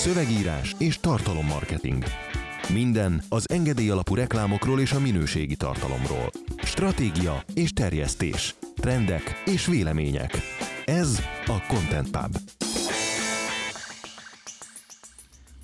[0.00, 2.04] szövegírás és tartalommarketing.
[2.72, 6.30] Minden az engedély alapú reklámokról és a minőségi tartalomról.
[6.62, 8.54] Stratégia és terjesztés.
[8.76, 10.36] Trendek és vélemények.
[10.84, 12.36] Ez a Content Pub.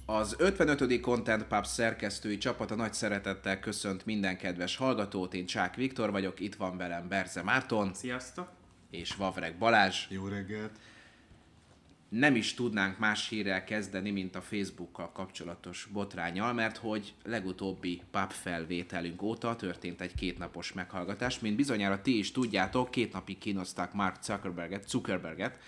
[0.07, 1.01] Az 55.
[1.01, 6.55] Content Pub szerkesztői csapata nagy szeretettel köszönt minden kedves hallgatót, én Csák Viktor vagyok, itt
[6.55, 7.91] van velem Berze Márton.
[7.95, 8.49] Sziasztok!
[8.91, 10.07] És Vavreg Balázs.
[10.09, 10.71] Jó reggelt!
[12.19, 18.31] Nem is tudnánk más hírrel kezdeni, mint a Facebookkal kapcsolatos botrányal, mert hogy legutóbbi pub
[18.31, 21.39] felvételünk óta történt egy kétnapos meghallgatás.
[21.39, 25.59] Mint bizonyára ti is tudjátok, két napig kínozták Mark Zuckerberget, Zuckerberget.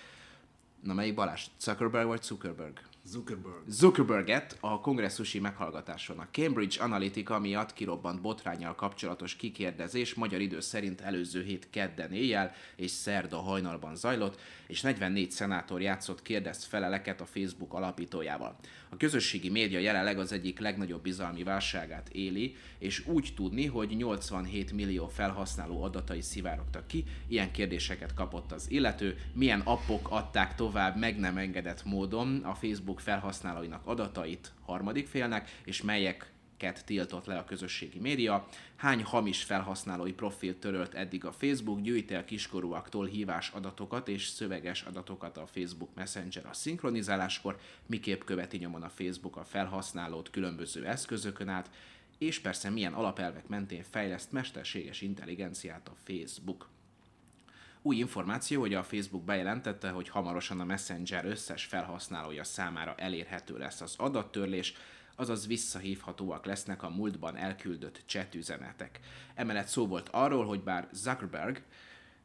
[0.83, 1.47] Na melyik Balázs?
[1.61, 2.81] Zuckerberg vagy Zuckerberg?
[3.11, 3.63] Zuckerberg.
[3.69, 6.19] Zuckerberget a kongresszusi meghallgatáson.
[6.19, 12.53] A Cambridge Analytica miatt kirobbant botrányjal kapcsolatos kikérdezés magyar idő szerint előző hét kedden éjjel
[12.77, 18.57] és szerda hajnalban zajlott, és 44 szenátor játszott kérdezt feleleket a Facebook alapítójával.
[18.91, 24.73] A közösségi média jelenleg az egyik legnagyobb bizalmi válságát éli, és úgy tudni, hogy 87
[24.73, 31.19] millió felhasználó adatai szivárogtak ki, ilyen kérdéseket kapott az illető, milyen appok adták tovább meg
[31.19, 37.45] nem engedett módon a Facebook felhasználóinak adatait harmadik félnek, és melyek ket tiltott le a
[37.45, 44.09] közösségi média, hány hamis felhasználói profil törölt eddig a Facebook, gyűjt el kiskorúaktól hívás adatokat
[44.09, 50.31] és szöveges adatokat a Facebook Messenger a szinkronizáláskor, miképp követi nyomon a Facebook a felhasználót
[50.31, 51.71] különböző eszközökön át,
[52.19, 56.69] és persze milyen alapelvek mentén fejleszt mesterséges intelligenciát a Facebook.
[57.83, 63.81] Új információ, hogy a Facebook bejelentette, hogy hamarosan a Messenger összes felhasználója számára elérhető lesz
[63.81, 64.75] az adattörlés,
[65.19, 69.01] azaz visszahívhatóak lesznek a múltban elküldött chat üzenetek.
[69.35, 71.63] Emellett szó volt arról, hogy bár Zuckerberg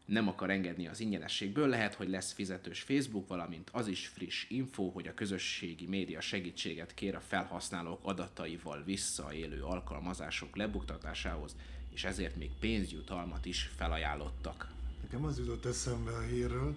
[0.05, 4.89] nem akar engedni az ingyenességből, lehet, hogy lesz fizetős Facebook, valamint az is friss info,
[4.89, 11.55] hogy a közösségi média segítséget kér a felhasználók adataival visszaélő alkalmazások lebuktatásához,
[11.93, 14.71] és ezért még pénzjutalmat is felajánlottak.
[15.01, 16.75] Nekem az jutott eszembe a hírről,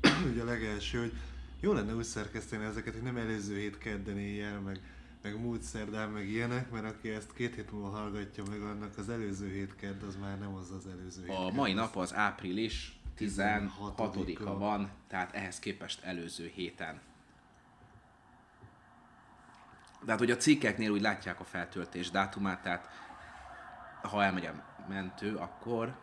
[0.32, 1.12] ugye a legelső, hogy
[1.60, 4.80] jó lenne úgy szerkeszteni ezeket, hogy nem előző hét kedden éjjel, meg,
[5.22, 9.08] meg múlt szerdán, meg ilyenek, mert aki ezt két hét múlva hallgatja meg, annak az
[9.08, 13.00] előző hét kedd, az már nem az az előző hét A mai nap az április
[13.18, 14.58] 16-a 16-a.
[14.58, 17.00] van, tehát ehhez képest előző héten.
[20.04, 22.88] De hát, hogy a cikkeknél úgy látják a feltöltés dátumát, tehát
[24.02, 25.98] ha elmegy a mentő, akkor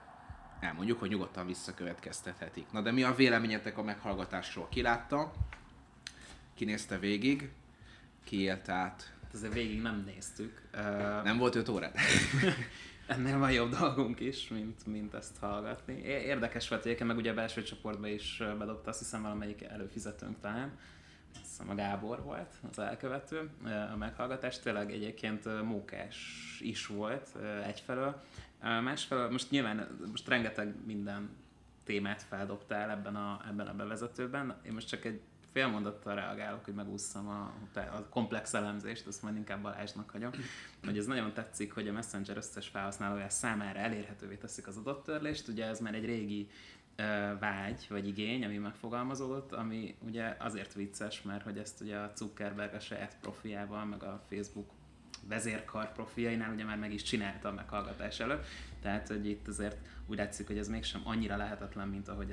[0.60, 2.72] elmondjuk, hogy nyugodtan visszakövetkeztethetik.
[2.72, 4.68] Na de mi a véleményetek a meghallgatásról?
[4.70, 5.32] Ki látta?
[6.54, 7.52] Ki nézte végig?
[8.26, 9.14] Ki élt át?
[9.24, 10.62] Hát Azért végig nem néztük.
[11.24, 11.98] Nem volt 5 órát?
[13.08, 16.02] Ennél van jobb dolgunk is, mint, mint ezt hallgatni.
[16.04, 20.78] Érdekes volt egyébként, meg ugye a belső csoportba is bedobta, azt hiszem valamelyik előfizetőnk talán.
[21.34, 23.50] Azt hiszem a Gábor volt az elkövető.
[23.94, 26.18] A meghallgatás tényleg egyébként mókás
[26.62, 27.30] is volt
[27.66, 28.22] egyfelől.
[28.62, 31.30] Másfelől most nyilván most rengeteg minden
[31.84, 34.56] témát feldobtál ebben a, ebben a bevezetőben.
[34.66, 35.22] Én most csak egy
[35.56, 40.32] fél mondattal reagálok, hogy megúszszam a, a komplex elemzést, azt majd inkább Balázsnak hagyom.
[40.84, 45.48] Hogy ez nagyon tetszik, hogy a Messenger összes felhasználója számára elérhetővé teszik az adattörlést.
[45.48, 46.50] Ugye ez már egy régi
[47.40, 52.74] vágy vagy igény, ami megfogalmazódott, ami ugye azért vicces, mert hogy ezt ugye a Zuckerberg
[52.74, 54.70] a saját profiával, meg a Facebook
[55.28, 58.46] vezérkar profiainál ugye már meg is csinálta a meghallgatás előtt,
[58.86, 62.32] tehát hogy itt azért úgy látszik, hogy ez mégsem annyira lehetetlen, mint ahogy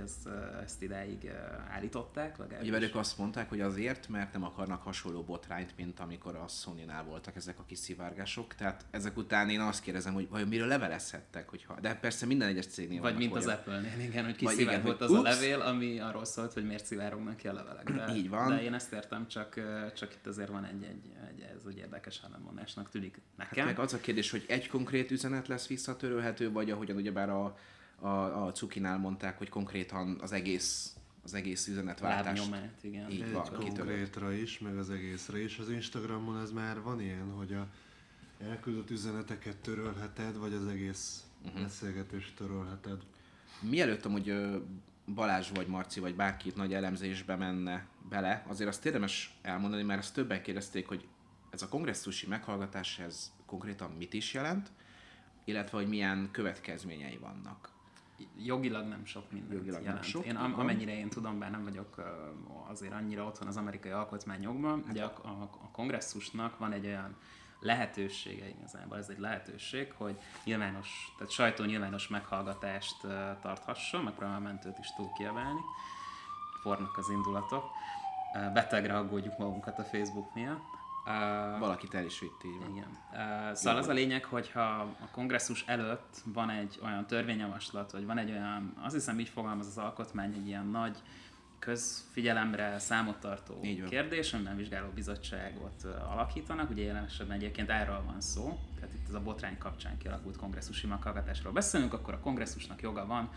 [0.62, 1.28] ezt idáig ö,
[1.70, 2.32] állították.
[2.34, 2.70] Ugye legalábbis.
[2.70, 7.36] velük azt mondták, hogy azért, mert nem akarnak hasonló botrányt, mint amikor a Sony-nál voltak
[7.36, 8.54] ezek a kiszivárgások.
[8.54, 11.80] Tehát ezek után én azt kérdezem, hogy vajon miről levelezhettek, hogyha...
[11.80, 15.18] De persze minden egyes cégnél Vagy mint az olyan- Apple-nél, igen, hogy kiszivárgott az a
[15.18, 15.28] ups.
[15.30, 17.92] levél, ami arról szólt, hogy miért szivárognak ki a levelek.
[17.92, 18.48] De, Így van.
[18.48, 19.60] De én ezt értem, csak,
[19.94, 23.66] csak itt azért van egy, egy, egy ez egy érdekes ellenmondásnak tűnik nekem.
[23.66, 27.56] Meg az a kérdés, hogy egy konkrét üzenet lesz visszatörölhető, vagy ahogyan ugyebár a,
[27.98, 32.38] a, a Cukinál mondták, hogy konkrétan az egész, az egész üzenetváltást.
[32.48, 33.10] Lábnyomát, igen.
[33.10, 35.58] Így Egy van, konkrétra is, meg az egészre is.
[35.58, 37.66] Az Instagramon ez már van ilyen, hogy a
[38.48, 41.62] elküldött üzeneteket törölheted, vagy az egész uh-huh.
[41.62, 43.02] beszélgetést törölheted.
[43.60, 44.34] Mielőtt amúgy
[45.14, 50.00] Balázs vagy Marci vagy bárki itt nagy elemzésbe menne bele, azért azt érdemes elmondani, mert
[50.00, 51.06] ezt többen kérdezték, hogy
[51.50, 54.70] ez a kongresszusi meghallgatás, ez konkrétan mit is jelent,
[55.44, 57.70] illetve hogy milyen következményei vannak.
[58.36, 60.04] Jogilag nem sok mindent Jogilag nem jelent.
[60.04, 62.02] sok, én am- amennyire én tudom, bár nem vagyok
[62.68, 67.16] azért annyira otthon az amerikai alkotmányokban, ugye a, a, a kongresszusnak van egy olyan
[67.60, 73.00] lehetősége igazából, ez egy lehetőség, hogy nyilvános, tehát sajtó nyilvános meghallgatást
[73.40, 75.60] tarthasson, a mentőt is túl kiabálni,
[76.62, 77.64] fornak az indulatok.
[78.52, 80.80] betegre aggódjuk magunkat a Facebook miatt.
[81.06, 82.76] Uh, Valakit el is vitt, így van.
[82.76, 82.98] Igen.
[83.12, 88.18] Uh, szóval az a lényeg, hogyha a kongresszus előtt van egy olyan törvényjavaslat, vagy van
[88.18, 90.96] egy olyan, azt hiszem így fogalmaz az alkotmány, egy ilyen nagy
[91.58, 96.70] közfigyelemre számot tartó kérdés, amiben vizsgáló bizottságot alakítanak.
[96.70, 100.86] Ugye jelen esetben egyébként erről van szó, tehát itt ez a botrány kapcsán kialakult kongresszusi
[100.86, 103.30] meghallgatásról beszélünk, akkor a kongresszusnak joga van,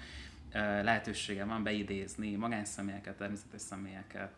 [0.83, 4.33] lehetősége van beidézni magánszemélyeket, természetes személyeket,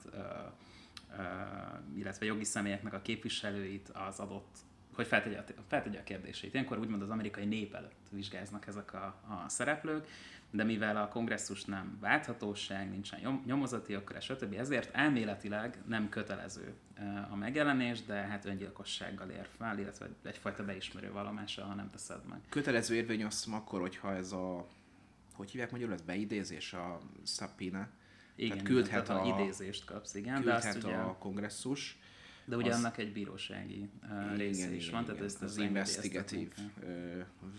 [1.96, 4.58] illetve jogi személyeknek a képviselőit az adott
[4.98, 6.54] hogy feltegye feltegye a kérdését.
[6.54, 10.08] Ilyenkor úgymond az amerikai nép előtt vizsgáznak ezek a, a szereplők,
[10.52, 14.54] de mivel a kongresszus nem válthatóság, nincsen nyomozati akkor stb.
[14.54, 16.74] ezért elméletileg nem kötelező
[17.30, 22.40] a megjelenés, de hát öngyilkossággal ér fel, illetve egyfajta beismerő vallomással, ha nem teszed meg.
[22.50, 24.68] Kötelező érvény azt akkor, hogyha ez a,
[25.34, 27.88] hogy hívják magyarul, ez beidézés, a subpoena,
[28.38, 31.98] igen, tehát küldhet tehát a, a, idézést kapsz, igen, de azt ugye, a kongresszus.
[32.46, 35.52] De ugye az, annak egy bírósági uh, része igen, is van, igen, tehát ez az,
[35.52, 36.52] az investigatív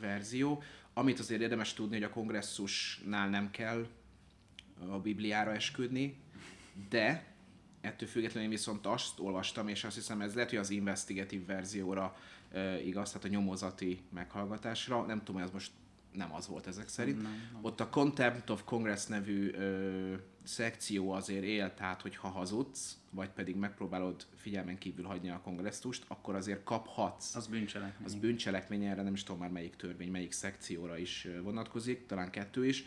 [0.00, 0.62] verzió.
[0.94, 3.86] Amit azért érdemes tudni, hogy a kongresszusnál nem kell
[4.88, 6.16] a Bibliára esküdni,
[6.88, 7.26] de
[7.81, 12.16] ettől függetlenül én viszont azt olvastam, és azt hiszem ez lehet, hogy az investigatív verzióra
[12.52, 15.70] uh, igaz, tehát a nyomozati meghallgatásra, nem tudom, ez most
[16.12, 17.22] nem az volt ezek szerint.
[17.22, 17.64] Nem, nem.
[17.64, 20.14] Ott a Contempt of Congress nevű ö,
[20.48, 26.34] szekció azért él, tehát hogyha hazudsz, vagy pedig megpróbálod figyelmen kívül hagyni a kongresszust, akkor
[26.34, 27.34] azért kaphatsz.
[27.34, 28.06] Az bűncselekmény.
[28.06, 32.66] Az bűncselekmény, erre nem is tudom már melyik törvény, melyik szekcióra is vonatkozik, talán kettő
[32.66, 32.84] is,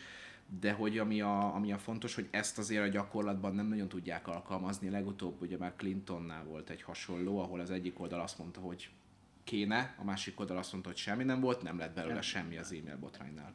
[0.59, 4.27] de hogy ami a, ami a fontos, hogy ezt azért a gyakorlatban nem nagyon tudják
[4.27, 4.89] alkalmazni.
[4.89, 8.89] Legutóbb ugye már Clintonnál volt egy hasonló, ahol az egyik oldal azt mondta, hogy
[9.43, 12.71] kéne, a másik oldal azt mondta, hogy semmi nem volt, nem lett belőle semmi az
[12.71, 13.53] e-mail botránynál.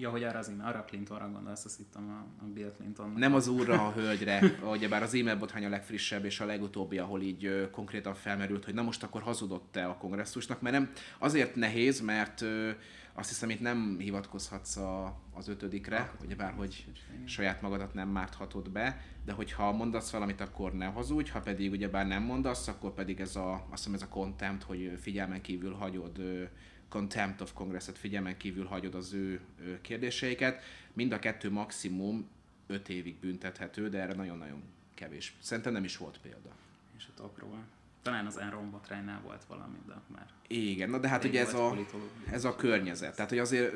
[0.00, 3.12] Ja, hogy arra az e-mail, arra Clintonra gondolsz, azt hittem a, a Bill Clinton.
[3.16, 4.42] Nem az úrra, a hölgyre,
[4.74, 8.64] ugye bár az e-mail botrány a legfrissebb és a legutóbbi, ahol így ö, konkrétan felmerült,
[8.64, 12.70] hogy na most akkor hazudott-e a kongresszusnak, mert nem, azért nehéz, mert ö,
[13.12, 16.86] azt hiszem itt nem hivatkozhatsz a, az ötödikre, ugye bár hogy
[17.24, 21.88] saját magadat nem márthatod be, de hogyha mondasz valamit, akkor ne hazudj, ha pedig ugye
[21.88, 25.72] bár nem mondasz, akkor pedig ez a, azt hiszem ez a contempt, hogy figyelmen kívül
[25.72, 26.20] hagyod
[26.90, 29.40] contempt of Congress-et figyelmen kívül hagyod az ő
[29.80, 30.62] kérdéseiket.
[30.92, 32.28] Mind a kettő maximum
[32.66, 34.62] 5 évig büntethető, de erre nagyon-nagyon
[34.94, 35.34] kevés.
[35.40, 36.50] Szerintem nem is volt példa.
[36.96, 37.58] És a topról.
[38.02, 40.26] Talán az Enron botránynál volt valami, de már...
[40.46, 41.76] Igen, na de hát ugye ez a,
[42.30, 43.14] ez a környezet.
[43.14, 43.74] Tehát, hogy azért,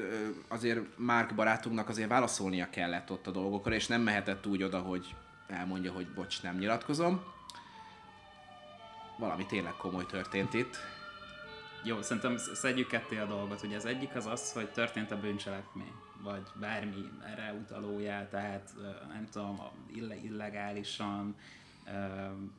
[0.49, 5.15] azért Márk barátunknak azért válaszolnia kellett ott a dolgokra, és nem mehetett úgy oda, hogy
[5.47, 7.23] elmondja, hogy bocs, nem nyilatkozom.
[9.19, 10.77] Valami tényleg komoly történt itt.
[11.87, 13.63] Jó, szerintem szedjük ketté a dolgot.
[13.63, 15.93] Ugye az egyik az az, hogy történt a bűncselekmény,
[16.23, 18.75] vagy bármi erre utalójá, tehát
[19.09, 19.61] nem tudom,
[20.23, 21.37] illegálisan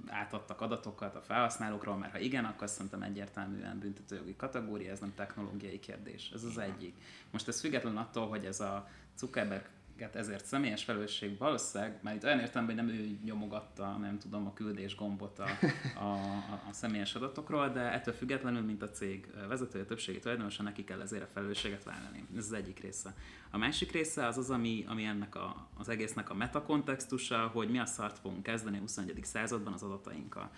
[0.07, 5.80] átadtak adatokat a felhasználókról, mert ha igen, akkor szerintem egyértelműen büntetőjogi kategória, ez nem technológiai
[5.80, 6.31] kérdés.
[6.33, 6.95] Ez az egyik.
[7.31, 9.69] Most ez független attól, hogy ez a Zuckerberg
[10.13, 14.53] ezért személyes felelősség valószínűleg, mert itt olyan értem, hogy nem ő nyomogatta, nem tudom, a
[14.53, 15.47] küldés gombot a,
[16.00, 16.13] a,
[16.69, 21.24] a személyes adatokról, de ettől függetlenül, mint a cég vezetője, többségi tulajdonosa, neki kell ezért
[21.24, 22.25] a felelősséget vállalni.
[22.38, 23.15] Ez az egyik része.
[23.51, 27.80] A másik része az az, ami, ami ennek a, az egésznek a metakontextusa, hogy mi
[27.80, 29.19] a szart fogunk kezdeni a 21.
[29.24, 30.51] században az adatainkkal.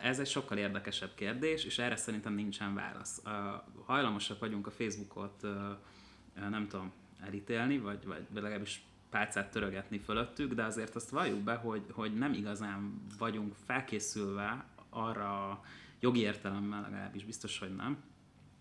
[0.00, 3.22] Ez egy sokkal érdekesebb kérdés, és erre szerintem nincsen válasz.
[3.84, 5.42] Hajlamosak vagyunk a Facebookot,
[6.34, 11.82] nem tudom, elítélni, vagy, vagy legalábbis pálcát törögetni fölöttük, de azért azt valljuk be, hogy,
[11.90, 15.64] hogy nem igazán vagyunk felkészülve arra
[16.00, 17.98] jogi értelemmel legalábbis biztos, hogy nem,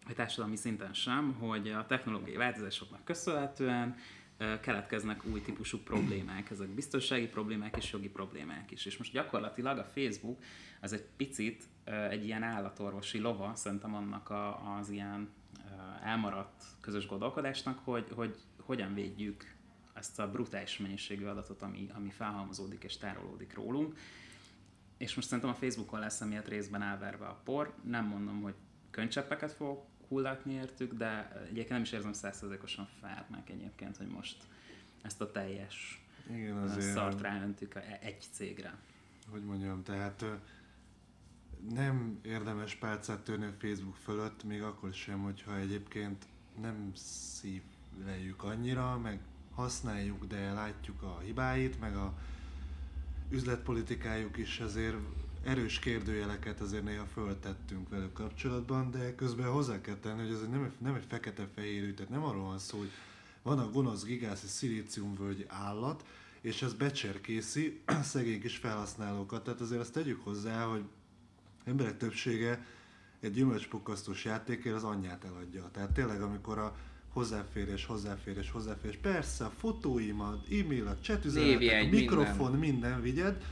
[0.06, 3.96] vagy társadalmi szinten sem, hogy a technológiai változásoknak köszönhetően
[4.62, 8.86] keletkeznek új típusú problémák, ezek biztonsági problémák és jogi problémák is.
[8.86, 10.44] És most gyakorlatilag a Facebook
[10.82, 11.64] az egy picit
[12.10, 15.30] egy ilyen állatorvosi lova, szerintem annak a, az ilyen
[16.04, 19.54] elmaradt közös gondolkodásnak, hogy, hogy hogyan védjük
[19.94, 23.98] ezt a brutális mennyiségű adatot, ami, ami felhalmozódik és tárolódik rólunk.
[24.98, 27.74] És most szerintem a Facebookon lesz emiatt részben elverve a por.
[27.84, 28.56] Nem mondom, hogy
[28.92, 34.44] könycseppeket fogok hullatni értük, de egyébként nem is érzem százszerzékosan fárnak egyébként, hogy most
[35.02, 38.78] ezt a teljes Igen, azért szart ráöntük egy cégre.
[39.30, 40.26] Hogy mondjam, tehát
[41.74, 46.26] nem érdemes pálcát törni a Facebook fölött, még akkor sem, hogyha egyébként
[46.62, 49.20] nem szívleljük annyira, meg
[49.54, 52.14] használjuk, de látjuk a hibáit, meg a
[53.30, 54.98] üzletpolitikájuk is azért
[55.44, 60.74] erős kérdőjeleket azért néha föltettünk velük kapcsolatban, de közben hozzá kell tenni, hogy ez nem,
[60.78, 62.92] nem egy fekete-fehér tehát nem arról van szó, hogy
[63.42, 66.06] van a gonosz gigászi szilíciumvölgy állat,
[66.42, 69.44] és ez becserkészi szegény kis felhasználókat.
[69.44, 70.84] Tehát azért azt tegyük hozzá, hogy
[71.66, 72.66] emberek többsége
[73.20, 75.70] egy gyümölcspukkasztós játékért az anyját eladja.
[75.72, 76.76] Tehát tényleg, amikor a
[77.10, 82.60] hozzáférés, hozzáférés, hozzáférés, persze a fotóimat, e-mail, a chat üzenetek, a mikrofon, minden.
[82.60, 83.44] minden vigyed,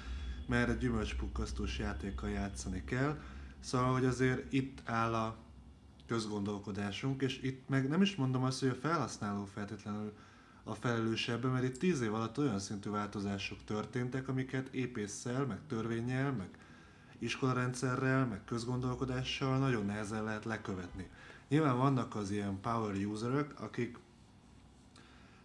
[0.48, 3.22] mert egy gyümölcspukkasztós játékkal játszani kell.
[3.60, 5.38] Szóval, hogy azért itt áll a
[6.08, 10.13] közgondolkodásunk, és itt meg nem is mondom azt, hogy a felhasználó feltétlenül
[10.63, 15.60] a felelős ebben, mert itt tíz év alatt olyan szintű változások történtek, amiket épésszel, meg
[15.67, 16.50] törvényel, meg
[17.23, 21.09] iskolarendszerrel, meg közgondolkodással nagyon nehezen lehet lekövetni.
[21.47, 23.97] Nyilván vannak az ilyen power userök, akik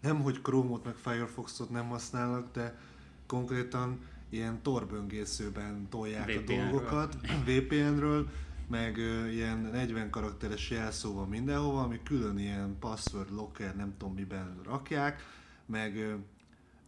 [0.00, 2.78] nem hogy Chrome-ot meg Firefox-ot nem használnak, de
[3.26, 6.58] konkrétan ilyen torböngészőben tolják VPN-ről.
[6.58, 8.28] a dolgokat, VPN-ről,
[8.68, 14.14] meg uh, ilyen 40 karakteres jelszó van mindenhova, ami külön ilyen password locker, nem tudom
[14.14, 15.22] miben rakják,
[15.66, 16.12] meg uh,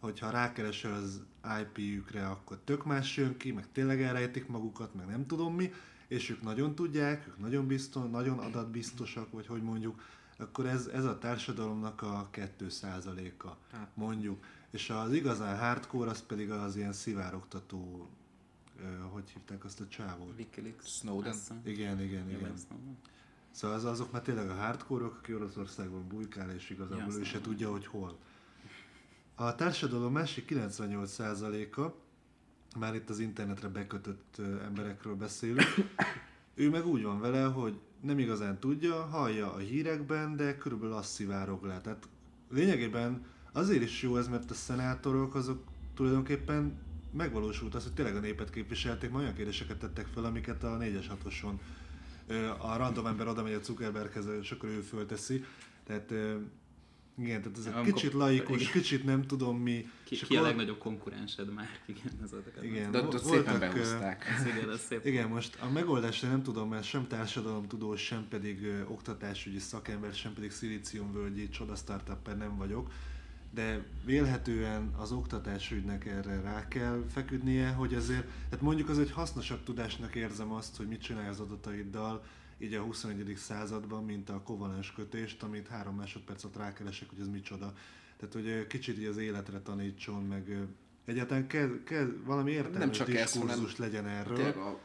[0.00, 1.22] hogyha rákeresel az
[1.60, 5.72] IP-jükre, akkor tök más jön ki, meg tényleg elrejtik magukat, meg nem tudom mi,
[6.08, 10.02] és ők nagyon tudják, ők nagyon biztos, nagyon adatbiztosak, vagy hogy mondjuk,
[10.38, 13.90] akkor ez, ez a társadalomnak a 2%-a, hát.
[13.94, 14.44] mondjuk.
[14.70, 18.08] És az igazán hardcore, az pedig az ilyen szivárogtató,
[19.10, 20.38] hogy hívták azt a csávót?
[20.38, 20.86] Wikileaks.
[20.86, 21.36] Snowden.
[21.64, 22.54] Igen, igen, igen.
[23.50, 27.70] Szóval az, azok már tényleg a hardcore aki Oroszországban bujkál, és igazából ő se tudja,
[27.70, 28.18] hogy hol.
[29.40, 31.92] A társadalom másik 98%-a,
[32.78, 35.74] már itt az internetre bekötött emberekről beszélünk,
[36.54, 41.12] ő meg úgy van vele, hogy nem igazán tudja, hallja a hírekben, de körülbelül azt
[41.12, 41.80] szivárog le.
[41.80, 42.08] Tehát
[42.50, 46.78] lényegében azért is jó ez, mert a szenátorok azok tulajdonképpen
[47.12, 51.60] megvalósult az, hogy tényleg a népet képviselték, olyan kérdéseket tettek fel, amiket a 4-es 6
[52.58, 55.44] a random ember oda megy a Zuckerberghez, és akkor ő fölteszi.
[55.84, 56.14] Tehát
[57.18, 58.72] igen, tehát ez egy kicsit laikus, igen.
[58.72, 59.90] kicsit nem tudom mi.
[60.04, 61.68] Ki, ki a legnagyobb konkurensed már?
[61.86, 62.30] Igen, ez
[62.62, 64.24] igen, de ott szépen behúzták.
[64.38, 65.06] Ez igen, ez szép.
[65.06, 70.32] Igen, most a megoldásra nem tudom, mert sem társadalomtudós, sem pedig ö, oktatásügyi szakember, sem
[70.32, 72.90] pedig szilíciumvölgyi csoda startupper nem vagyok,
[73.50, 79.62] de vélhetően az oktatásügynek erre rá kell feküdnie, hogy azért, tehát mondjuk az egy hasznosabb
[79.62, 82.24] tudásnak érzem azt, hogy mit csinálj az adataiddal,
[82.60, 83.36] így a 21.
[83.36, 87.74] században, mint a kovalens kötést, amit három másodpercet rákeresek, hogy ez micsoda.
[88.16, 90.66] Tehát, hogy kicsit így az életre tanítson, meg
[91.04, 94.50] egyáltalán kell, kell valami értelmes diskurzus legyen erről.
[94.50, 94.78] A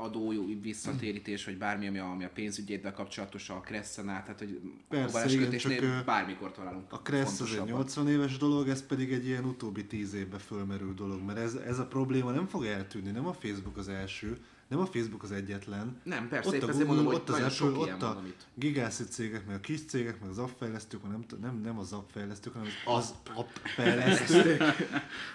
[0.00, 0.32] adó
[0.62, 5.28] visszatérítés, vagy bármi, ami a, ami a pénzügyéddel kapcsolatos, a Kresszen tehát hogy Persze, a
[5.28, 9.44] igen, csak bármikor találunk A Kressz az egy 80 éves dolog, ez pedig egy ilyen
[9.44, 13.32] utóbbi 10 évbe fölmerül dolog, mert ez, ez a probléma nem fog eltűnni, nem a
[13.32, 14.38] Facebook az első,
[14.70, 16.00] nem a Facebook az egyetlen.
[16.02, 18.22] Nem, persze, ott a Google, mondom, ott az Apple, ott a
[18.54, 22.10] gigászi cégek, meg a kis cégek, meg az app fejlesztők, nem, nem, nem az app
[22.10, 24.58] fejlesztők, hanem az, az app fejlesztők.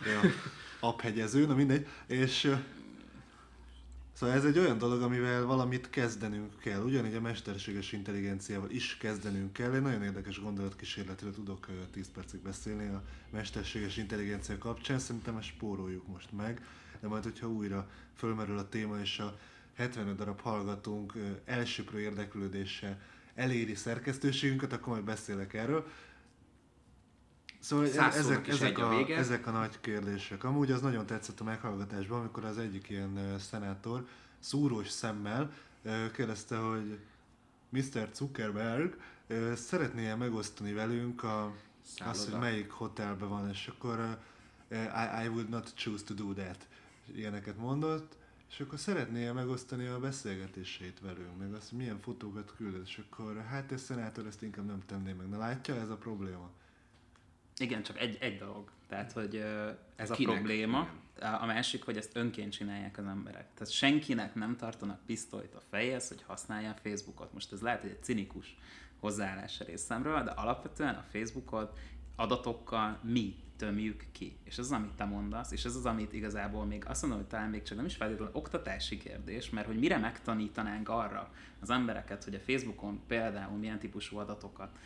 [0.06, 0.30] ja,
[0.80, 1.88] app hegyező, na mindegy.
[2.08, 2.56] És
[4.14, 6.82] Szóval ez egy olyan dolog, amivel valamit kezdenünk kell.
[6.82, 9.74] Ugyanígy a mesterséges intelligenciával is kezdenünk kell.
[9.74, 15.00] Egy nagyon érdekes gondolatkísérletről tudok 10 percig beszélni a mesterséges intelligencia kapcsán.
[15.00, 16.62] Szerintem ezt spóroljuk most meg
[17.06, 19.38] de majd, hogyha újra fölmerül a téma, és a
[19.76, 21.14] 75 darab hallgatónk
[21.46, 23.00] elsőprő érdeklődése
[23.36, 25.88] eléri szerkesztőségünket, akkor majd beszélek erről.
[27.60, 30.44] Szóval ezek, ezek, a, a ezek a nagy kérdések.
[30.44, 34.08] Amúgy az nagyon tetszett a meghallgatásban, amikor az egyik ilyen szenátor
[34.40, 35.52] szúrós szemmel
[36.14, 37.00] kérdezte, hogy
[37.70, 38.10] Mr.
[38.14, 38.98] Zuckerberg
[39.54, 41.54] szeretné megosztani velünk a,
[41.98, 44.18] azt, hogy melyik hotelben van, és akkor
[44.72, 46.68] I, I would not choose to do that
[47.16, 48.18] ilyeneket mondott,
[48.50, 53.72] és akkor szeretné megosztani a beszélgetését velünk, meg azt, milyen fotókat küldött, és akkor hát
[53.72, 55.30] ez szenátor ezt inkább nem tenné meg.
[55.30, 56.50] Na látja, ez a probléma.
[57.58, 58.72] Igen, csak egy, egy dolog.
[58.88, 59.36] Tehát, hogy
[59.96, 60.32] ez Kinek?
[60.32, 60.90] a probléma.
[61.42, 63.54] A másik, hogy ezt önként csinálják az emberek.
[63.54, 67.34] Tehát senkinek nem tartanak pisztolyt a fejhez, hogy használja a Facebookot.
[67.34, 68.58] Most ez lehet, hogy egy cinikus
[69.00, 71.80] hozzáállás részemről, de alapvetően a Facebookot
[72.16, 74.38] adatokkal mi tömjük ki.
[74.44, 77.30] És ez az, amit te mondasz, és ez az, amit igazából még azt mondom, hogy
[77.30, 82.24] talán még csak nem is feltétlenül oktatási kérdés, mert hogy mire megtanítanánk arra az embereket,
[82.24, 84.78] hogy a Facebookon például milyen típusú adatokat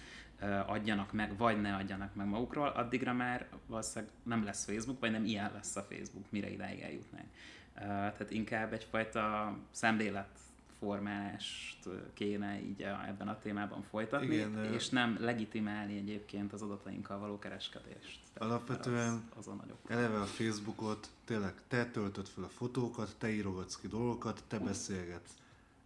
[0.65, 5.25] adjanak meg, vagy ne adjanak meg magukról, addigra már valószínűleg nem lesz Facebook, vagy nem
[5.25, 7.27] ilyen lesz a Facebook, mire idáig eljutnánk.
[7.73, 10.39] Tehát inkább egyfajta szemlélet
[10.79, 17.39] formálást kéne így ebben a témában folytatni, Igen, és nem legitimálni egyébként az adatainkkal való
[17.39, 18.19] kereskedést.
[18.33, 19.77] Tehát alapvetően az, az a nagyobb.
[19.87, 25.31] eleve a Facebookot tényleg te töltöd fel a fotókat, te írogatsz ki dolgokat, te beszélgetsz.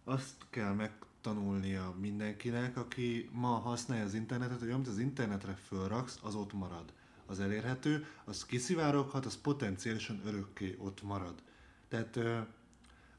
[0.04, 6.34] Azt kell megtanulnia mindenkinek, aki ma használja az internetet, hogy amit az internetre fölraksz, az
[6.34, 6.92] ott marad.
[7.26, 11.34] az elérhető, az kiszivároghat, az potenciálisan örökké ott marad.
[11.88, 12.18] Tehát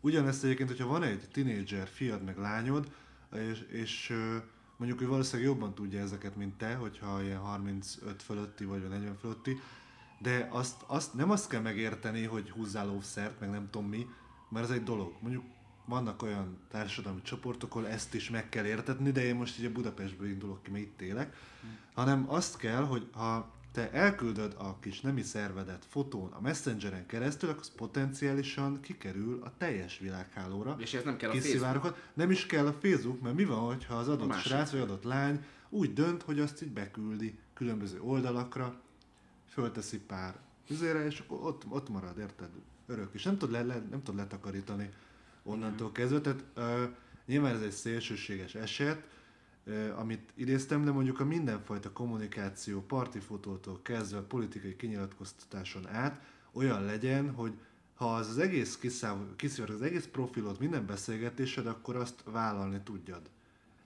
[0.05, 2.91] ugyanezt egyébként, hogyha van egy tinédzser fiad meg lányod,
[3.33, 4.13] és, és
[4.77, 9.59] mondjuk ő valószínűleg jobban tudja ezeket, mint te, hogyha ilyen 35 fölötti vagy 40 fölötti,
[10.19, 14.07] de azt, azt nem azt kell megérteni, hogy húzzál óvszert, meg nem tudom mi,
[14.50, 15.13] mert ez egy dolog.
[15.19, 15.43] Mondjuk
[15.85, 20.27] vannak olyan társadalmi csoportok, ahol ezt is meg kell értetni, de én most ugye Budapestből
[20.29, 21.35] indulok ki, mert itt élek,
[21.93, 27.50] hanem azt kell, hogy ha te elküldöd a kis nemi szervedet fotón a Messengeren keresztül,
[27.50, 30.75] akkor az potenciálisan kikerül a teljes világhálóra.
[30.79, 32.10] És ez nem kell a kiszivároghat.
[32.13, 35.46] Nem is kell a Facebook, mert mi van, hogyha az adott srác vagy adott lány
[35.70, 38.82] úgy dönt, hogy azt így beküldi különböző oldalakra,
[39.48, 40.36] fölteszi pár
[40.70, 42.50] üzére, és akkor ott, ott marad, érted?
[42.88, 43.10] Örök.
[43.13, 44.89] És nem tud, le, le, nem tud letakarítani
[45.44, 46.22] onnantól kezdve.
[46.22, 49.03] Tehát uh, nyilván ez egy szélsőséges eset,
[49.95, 57.53] amit idéztem, de mondjuk a mindenfajta kommunikáció, partifotótól kezdve politikai kinyilatkoztatáson át olyan legyen, hogy
[57.95, 58.77] ha az, az egész
[59.36, 63.22] kiszivárog, az egész profilod, minden beszélgetésed, akkor azt vállalni tudjad.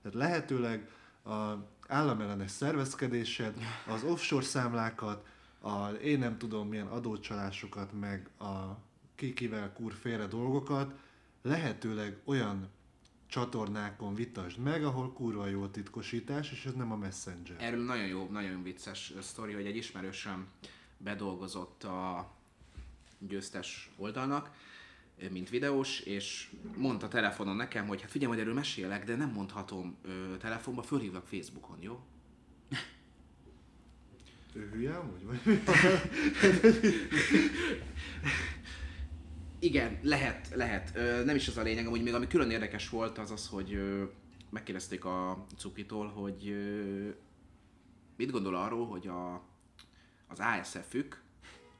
[0.01, 0.89] Tehát lehetőleg
[1.25, 1.53] a
[1.87, 3.53] államellenes szervezkedésed,
[3.87, 5.25] az offshore számlákat,
[5.61, 8.77] a én nem tudom milyen adócsalásokat, meg a
[9.15, 10.93] kikivel kur félre dolgokat,
[11.41, 12.69] lehetőleg olyan
[13.29, 17.55] csatornákon vitasd meg, ahol kurva jó a titkosítás, és ez nem a Messenger.
[17.59, 20.47] Erről nagyon jó, nagyon vicces sztori, hogy egy ismerősöm
[20.97, 22.31] bedolgozott a
[23.19, 24.51] győztes oldalnak,
[25.31, 29.97] mint videós, és mondta telefonon nekem, hogy hát figyelj, hogy erről mesélek, de nem mondhatom
[30.01, 31.99] ö, telefonba, fölhívlak Facebookon, jó?
[34.53, 35.25] Ő hülye amúgy?
[35.25, 35.39] Vagy?
[39.59, 40.93] Igen, lehet, lehet.
[41.25, 44.03] Nem is az a lényeg, amúgy még ami külön érdekes volt, az az, hogy ö,
[44.49, 46.55] megkérdezték a Cukitól, hogy
[48.17, 49.33] mit gondol arról, hogy a,
[50.27, 51.21] az ASF-ük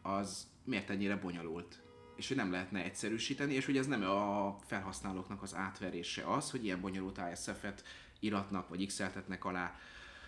[0.02, 1.82] az miért ennyire bonyolult
[2.20, 6.64] és hogy nem lehetne egyszerűsíteni, és hogy ez nem a felhasználóknak az átverése az, hogy
[6.64, 7.84] ilyen bonyolult ASF-et
[8.20, 9.04] iratnak vagy x
[9.40, 9.80] alá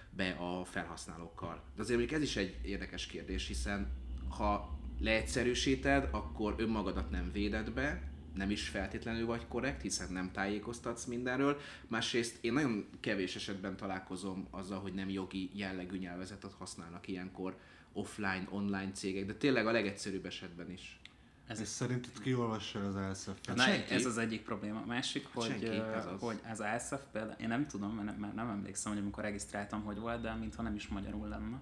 [0.09, 1.63] be a felhasználókkal.
[1.75, 3.91] De azért mondjuk ez is egy érdekes kérdés, hiszen
[4.29, 8.01] ha leegyszerűsíted, akkor önmagadat nem véded be,
[8.35, 11.59] nem is feltétlenül vagy korrekt, hiszen nem tájékoztatsz mindenről.
[11.87, 17.57] Másrészt én nagyon kevés esetben találkozom azzal, hogy nem jogi jellegű nyelvezetet használnak ilyenkor
[17.93, 20.99] offline, online cégek, de tényleg a legegyszerűbb esetben is.
[21.47, 23.55] Ez és szerinted ki olvassa az ASF-et?
[23.55, 24.79] Na, ez az egyik probléma.
[24.79, 26.19] A másik, hogy, Senki, ez az.
[26.19, 29.83] hogy az ASF például, én nem tudom, mert nem, mert nem emlékszem, hogy amikor regisztráltam,
[29.83, 31.61] hogy volt, de mintha nem is magyarul lenne.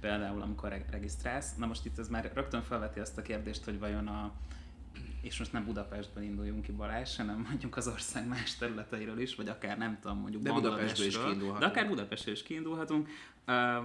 [0.00, 1.54] Például, amikor reg- regisztrálsz.
[1.54, 4.32] Na most itt ez már rögtön felveti azt a kérdést, hogy vajon a,
[5.22, 9.48] és most nem Budapestben induljunk ki Balázs, hanem mondjuk az ország más területeiről is, vagy
[9.48, 11.58] akár nem tudom, mondjuk De Budapestből is kiindulhatunk.
[11.58, 13.08] De akár Budapestről is kiindulhatunk.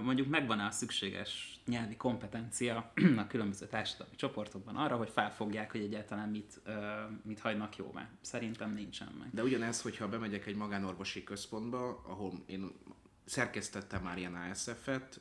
[0.02, 6.28] Mondjuk megvan-e a szükséges nyelvi kompetencia a különböző társadalmi csoportokban arra, hogy felfogják, hogy egyáltalán
[6.28, 6.60] mit,
[7.22, 8.08] mit hagynak jóvá.
[8.20, 9.28] Szerintem nincsen meg.
[9.32, 12.70] De ugyanez, hogyha bemegyek egy magánorvosi központba, ahol én
[13.24, 15.20] szerkesztettem már ilyen ASF-et,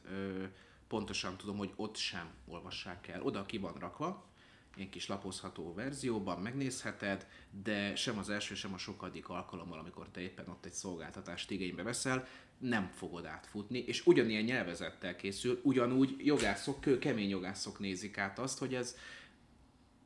[0.89, 3.21] pontosan tudom, hogy ott sem olvassák el.
[3.21, 4.29] Oda ki van rakva,
[4.75, 7.27] ilyen kis lapozható verzióban megnézheted,
[7.63, 11.83] de sem az első, sem a sokadik alkalommal, amikor te éppen ott egy szolgáltatást igénybe
[11.83, 18.39] veszel, nem fogod átfutni, és ugyanilyen nyelvezettel készül, ugyanúgy jogászok, kő, kemény jogászok nézik át
[18.39, 18.95] azt, hogy ez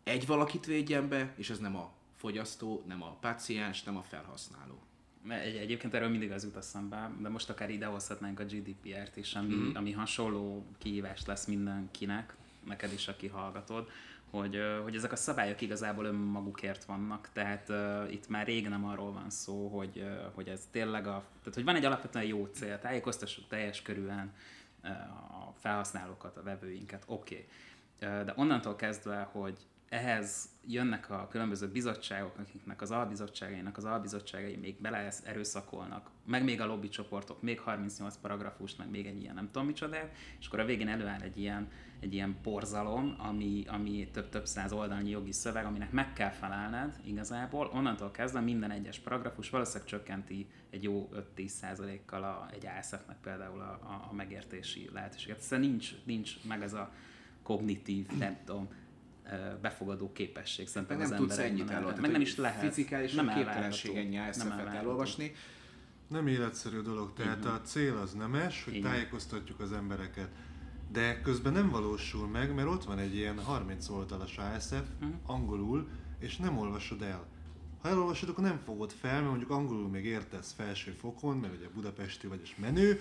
[0.04, 4.82] egy valakit védjen be, és ez nem a fogyasztó, nem a páciens, nem a felhasználó.
[5.30, 9.54] Egy, egyébként erről mindig az jut eszembe, de most akár idehozhatnánk a GDPR-t is, ami,
[9.54, 9.76] mm.
[9.76, 13.90] ami hasonló kihívás lesz mindenkinek, neked is, aki hallgatod,
[14.30, 19.12] hogy, hogy ezek a szabályok igazából önmagukért vannak, tehát uh, itt már rég nem arról
[19.12, 22.80] van szó, hogy, uh, hogy ez tényleg a, tehát hogy van egy alapvetően jó cél,
[22.80, 24.32] tájékoztassuk teljes körülön
[24.84, 24.90] uh,
[25.48, 27.48] a felhasználókat, a vevőinket, oké.
[28.00, 28.20] Okay.
[28.20, 29.58] Uh, de onnantól kezdve, hogy
[29.94, 36.62] ehhez jönnek a különböző bizottságok, akiknek az albizottságainak az albizottságai még bele erőszakolnak, meg még
[36.62, 40.66] a lobbycsoportok, még 38 paragrafust, meg még egy ilyen nem tudom micsodát, és akkor a
[40.66, 45.92] végén előáll egy ilyen, egy ilyen borzalom, ami, ami több-több száz oldalnyi jogi szöveg, aminek
[45.92, 47.72] meg kell felelned igazából.
[47.74, 53.60] Onnantól kezdve minden egyes paragrafus valószínűleg csökkenti egy jó 5-10 százalékkal a, egy ASF-nek például
[53.60, 55.42] a, a, a megértési lehetőséget.
[55.42, 56.92] Szóval nincs, nincs meg ez a
[57.44, 58.68] kognitív, nem tudom,
[59.62, 62.02] befogadó képesség szerintem az nem tudsz emberekben ennyit elolvasni.
[62.02, 62.60] Meg nem is lehet.
[62.60, 65.32] Fizikális nem képtelenség ennyi Nem ASF-et elolvasni.
[66.08, 68.92] Nem életszerű dolog, tehát a cél az nemes, hogy van.
[68.92, 70.30] tájékoztatjuk az embereket.
[70.92, 75.10] De közben nem valósul meg, mert ott van egy ilyen 30 oldalas ASF, Mhm.
[75.26, 77.26] angolul, és nem olvasod el.
[77.82, 81.68] Ha elolvasod, akkor nem fogod fel, mert mondjuk angolul még értesz felső fokon, mert ugye
[81.74, 83.00] budapesti vagy és menő,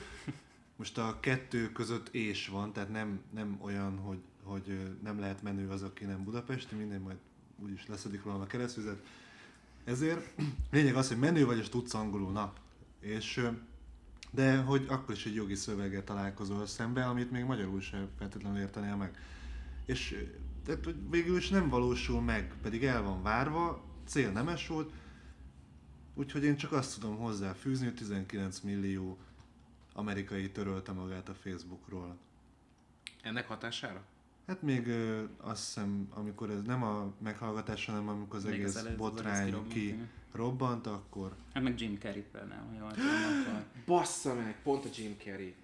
[0.76, 5.68] most a kettő között és van, tehát nem, nem olyan, hogy, hogy nem lehet menő
[5.68, 7.16] az, aki nem budapesti, minden majd
[7.62, 9.02] úgyis leszedik róla a keresztüzet.
[9.84, 10.34] Ezért
[10.70, 12.52] lényeg az, hogy menő vagy, és tudsz angolul, na.
[13.00, 13.48] És,
[14.30, 18.96] de hogy akkor is egy jogi szöveggel találkozol szembe, amit még magyarul sem feltétlenül értenél
[18.96, 19.18] meg.
[19.86, 20.26] És
[20.64, 24.92] tehát, végül is nem valósul meg, pedig el van várva, cél nemes volt,
[26.14, 29.18] úgyhogy én csak azt tudom hozzáfűzni, hogy 19 millió
[29.92, 32.16] amerikai törölte magát a Facebookról.
[33.22, 34.02] Ennek hatására?
[34.46, 38.68] Hát még ö, azt hiszem, amikor ez nem a meghallgatás, hanem amikor az Még egész
[38.68, 39.98] az előtt- az botrány kirobbant, ki
[40.32, 43.08] robbant, akkor Hát meg Jim Carrey például, jól tudom,
[43.46, 45.54] akkor Bassza meg, pont a Jim Carrey.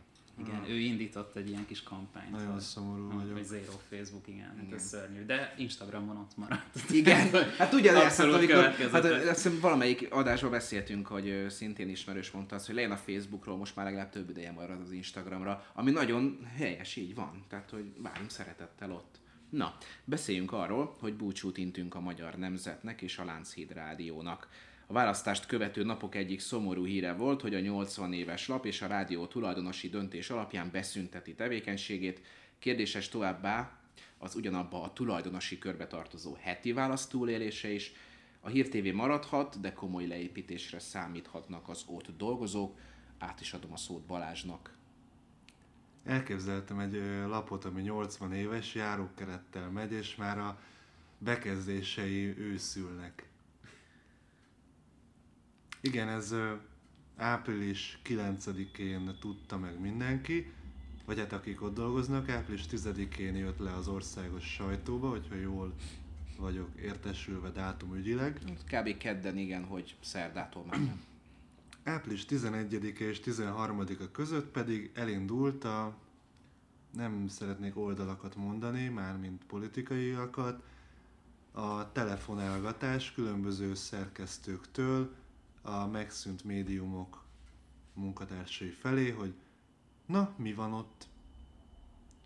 [0.40, 2.30] Igen, ő indított egy ilyen kis kampányt.
[2.30, 3.44] nagyon hogy- szomorú hogy vagyok.
[3.44, 4.78] Zero Facebook, igen, hát Igen.
[4.78, 5.24] ez szörnyű.
[5.24, 6.90] De Instagramon ott maradt.
[6.90, 12.30] Igen, hát ugye ezt, Abszolút amikor, hát azt hiszem valamelyik adásban beszéltünk, hogy szintén ismerős
[12.30, 15.90] mondta azt, hogy legyen a Facebookról, most már legalább több ideje marad az Instagramra, ami
[15.90, 17.44] nagyon helyes, így van.
[17.48, 19.16] Tehát, hogy várjunk szeretettel ott.
[19.50, 24.48] Na, beszéljünk arról, hogy búcsút intünk a magyar nemzetnek és a Lánchíd Rádiónak.
[24.90, 28.86] A választást követő napok egyik szomorú híre volt, hogy a 80 éves lap és a
[28.86, 32.20] rádió tulajdonosi döntés alapján beszünteti tevékenységét.
[32.58, 33.80] Kérdéses továbbá
[34.18, 37.92] az ugyanabba a tulajdonosi körbe tartozó heti válasz túlélése is.
[38.40, 42.78] A Hír TV maradhat, de komoly leépítésre számíthatnak az ott dolgozók.
[43.18, 44.76] Át is adom a szót Balázsnak.
[46.04, 50.60] Elképzeltem egy lapot, ami 80 éves, járókerettel megy, és már a
[51.18, 53.28] bekezdései őszülnek.
[55.88, 56.34] Igen, ez
[57.16, 60.52] április 9-én tudta meg mindenki,
[61.04, 65.74] vagy hát akik ott dolgoznak, április 10-én jött le az országos sajtóba, hogyha jól
[66.38, 68.38] vagyok értesülve dátumügyileg.
[68.66, 68.96] Kb.
[68.96, 71.00] kedden igen, hogy szerdától már nem.
[71.84, 75.96] Április 11-e és 13-a között pedig elindult a,
[76.92, 80.62] nem szeretnék oldalakat mondani, mármint politikaiakat,
[81.52, 85.10] a telefonálgatás különböző szerkesztőktől
[85.62, 87.24] a megszűnt médiumok
[87.94, 89.34] munkatársai felé, hogy
[90.06, 91.08] na, mi van ott?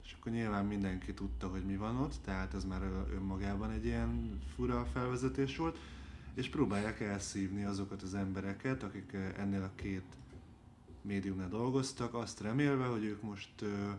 [0.05, 4.41] És akkor nyilván mindenki tudta, hogy mi van ott, tehát ez már önmagában egy ilyen
[4.55, 5.79] fura felvezetés volt,
[6.35, 10.05] és próbálják elszívni azokat az embereket, akik ö, ennél a két
[11.03, 13.91] médiumnál dolgoztak, azt remélve, hogy ők most ö,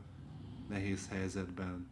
[0.70, 1.88] nehéz helyzetben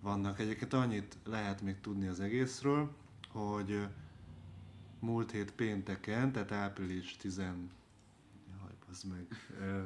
[0.00, 0.38] vannak.
[0.38, 2.94] Egyébként annyit lehet még tudni az egészről,
[3.28, 3.82] hogy ö,
[5.02, 7.38] múlt hét pénteken, tehát április 10...
[7.38, 7.50] Jaj,
[8.86, 9.26] bazd meg.
[9.60, 9.82] Ö,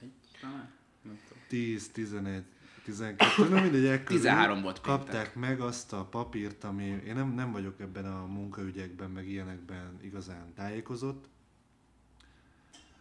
[0.00, 0.70] Egy, talán?
[1.02, 1.42] Nem tudom.
[1.48, 2.44] 10, 11,
[2.84, 7.52] 12, nem mindegy, ekkörül 13 volt kapták meg azt a papírt, ami én nem, nem
[7.52, 11.28] vagyok ebben a munkaügyekben, meg ilyenekben igazán tájékozott,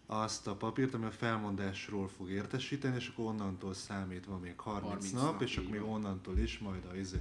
[0.05, 5.11] azt a papírt, ami a felmondásról fog értesíteni, és akkor onnantól számítva még 30, 30
[5.11, 5.89] nap, nap, és akkor még van.
[5.89, 7.17] onnantól is majd a izé.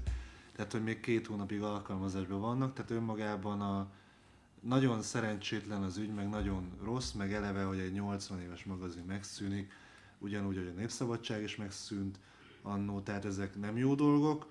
[0.57, 3.87] Tehát, hogy még két hónapig alkalmazásban vannak, tehát önmagában a
[4.61, 9.73] nagyon szerencsétlen az ügy, meg nagyon rossz, meg eleve, hogy egy 80 éves magazin megszűnik,
[10.19, 12.19] ugyanúgy, hogy a Népszabadság is megszűnt
[12.63, 14.47] annó, tehát ezek nem jó dolgok,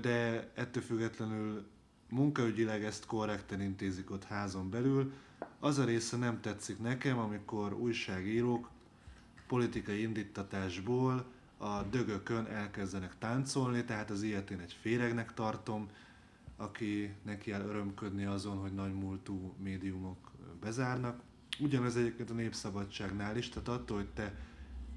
[0.00, 1.66] de ettől függetlenül
[2.08, 5.12] munkaügyileg ezt korrekten intézik ott házon belül.
[5.60, 8.70] Az a része nem tetszik nekem, amikor újságírók
[9.46, 11.24] politikai indítatásból
[11.62, 15.88] a dögökön elkezdenek táncolni, tehát az ilyet én egy féregnek tartom,
[16.56, 21.20] aki neki el örömködni azon, hogy nagy múltú médiumok bezárnak.
[21.58, 24.34] Ugyanez egyébként a népszabadságnál is, tehát attól, hogy te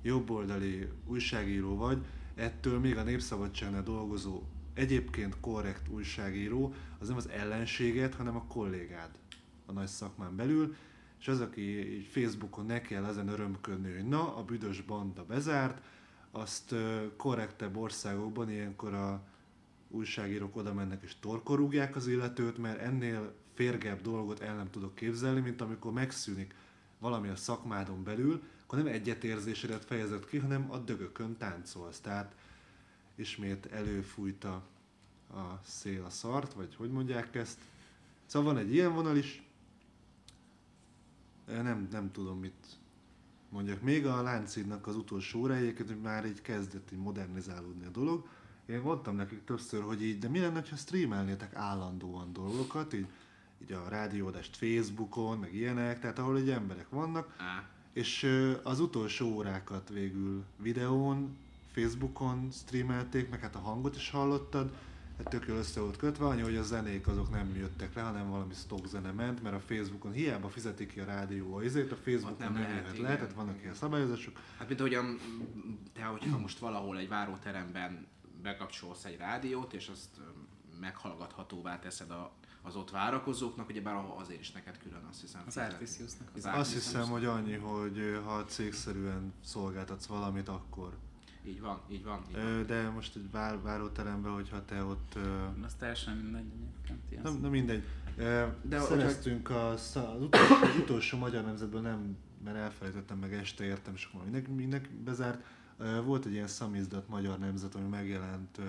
[0.01, 8.15] jobboldali újságíró vagy, ettől még a népszabadságnál dolgozó egyébként korrekt újságíró, az nem az ellenséget,
[8.15, 9.09] hanem a kollégád
[9.65, 10.75] a nagy szakmán belül,
[11.19, 15.81] és az, aki így Facebookon ne kell ezen örömködni, hogy na, a büdös banda bezárt,
[16.35, 16.75] azt
[17.17, 19.23] korrektebb országokban ilyenkor a
[19.87, 25.39] újságírók oda mennek és torkorúgják az illetőt, mert ennél férgebb dolgot el nem tudok képzelni,
[25.39, 26.55] mint amikor megszűnik
[26.99, 31.99] valami a szakmádon belül, akkor nem egyetérzésedet fejezed ki, hanem a dögökön táncolsz.
[31.99, 32.35] Tehát
[33.15, 34.53] ismét előfújta
[35.33, 37.59] a szél a szart, vagy hogy mondják ezt.
[38.25, 39.43] Szóval van egy ilyen vonal is.
[41.45, 42.65] Nem, nem tudom mit
[43.53, 43.81] mondjak.
[43.81, 48.27] Még a Láncidnak az utolsó egyébként hogy már így kezdett így modernizálódni a dolog.
[48.65, 53.07] Én mondtam nekik többször, hogy így, de mi lenne, ha streamelnétek állandóan dolgokat, így,
[53.61, 57.63] így a rádiódást Facebookon, meg ilyenek, tehát ahol egy emberek vannak, Á,
[57.93, 58.29] és
[58.63, 61.37] az utolsó órákat végül videón,
[61.71, 64.71] Facebookon streamelték, meg hát a hangot is hallottad.
[65.23, 68.53] Tök jól össze volt kötve, annyi, hogy a zenék azok nem jöttek le, hanem valami
[68.53, 72.35] stock zene ment, mert a Facebookon hiába fizetik ki a rádió a izét, a Facebookon
[72.39, 73.09] nem nem, lehet, jöhet igen.
[73.09, 74.39] le, tehát vannak ilyen szabályozások.
[74.57, 75.19] Hát mint ahogyan
[75.93, 78.07] te, hogyha most valahol egy váróteremben
[78.41, 80.09] bekapcsolsz egy rádiót, és azt
[80.79, 82.31] meghallgathatóvá teszed a,
[82.61, 85.41] az ott várakozóknak, ugye bár azért is neked külön azt hiszem.
[85.47, 85.57] Az.
[85.57, 90.97] Artisiusnak az Az Azt hiszem, hogy annyi, hogy ha cégszerűen szolgáltatsz valamit, akkor.
[91.45, 92.23] Így van, így van.
[92.29, 92.65] Így van.
[92.67, 95.17] De most egy vár, váróteremben, hogyha te ott
[95.65, 96.45] Az teljesen mindegy
[96.85, 97.23] egyébként.
[97.23, 97.83] Nem, nem mindegy.
[98.61, 103.63] De szereztünk a, szá- az, utolsó, az utolsó magyar nemzetből nem, mert elfelejtettem meg este
[103.63, 105.43] értem, és akkor mindenki, mindenki bezárt.
[106.03, 108.59] Volt egy ilyen szamizdat magyar nemzet, ami megjelent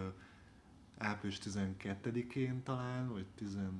[0.98, 3.26] április 12-én talán, vagy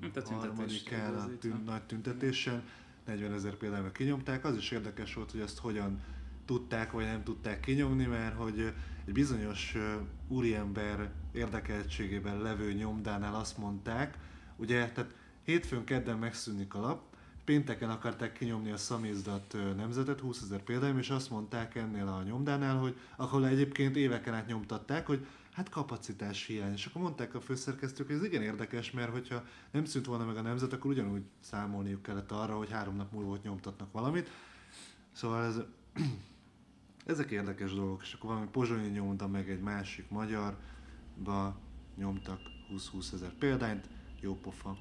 [0.01, 1.37] Mint a tüntetés 13-án a időzítve.
[1.39, 2.63] tün- nagy tüntetésen.
[3.07, 4.45] 40 ezer példányban kinyomták.
[4.45, 6.01] Az is érdekes volt, hogy ezt hogyan
[6.45, 8.73] tudták, vagy nem tudták kinyomni, mert hogy
[9.07, 9.77] egy bizonyos
[10.29, 14.19] úriember érdekeltségében levő nyomdánál azt mondták,
[14.57, 17.03] ugye, tehát hétfőn kedden megszűnik a lap,
[17.45, 22.77] pénteken akarták kinyomni a szamizdat nemzetet, 20 ezer példány, és azt mondták ennél a nyomdánál,
[22.77, 26.73] hogy ahol egyébként éveken át nyomtatták, hogy hát kapacitás hiány.
[26.73, 30.37] És akkor mondták a főszerkesztők, hogy ez igen érdekes, mert hogyha nem szűnt volna meg
[30.37, 34.31] a nemzet, akkor ugyanúgy számolniuk kellett arra, hogy három nap múlva ott nyomtatnak valamit.
[35.13, 35.61] Szóval ez,
[37.07, 41.57] ezek érdekes dolgok, és akkor valami pozsonyi nyomda meg egy másik magyarba
[41.97, 42.41] nyomtak
[42.71, 43.89] 20-20 ezer példányt,
[44.21, 44.79] jó pofa.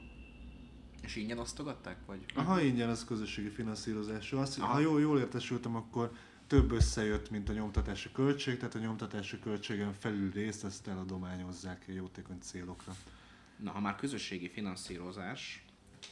[1.02, 1.98] És ingyen osztogatták?
[2.06, 2.26] Vagy?
[2.36, 4.38] Aha, ingyen az közösségi finanszírozású.
[4.38, 4.74] Azt, Aha.
[4.74, 6.12] ha jól, jól értesültem, akkor
[6.48, 12.40] több összejött, mint a nyomtatási költség, tehát a nyomtatási költségen felül részt ezt eladományozzák jótékony
[12.40, 12.96] célokra.
[13.58, 15.66] Na, ha már közösségi finanszírozás,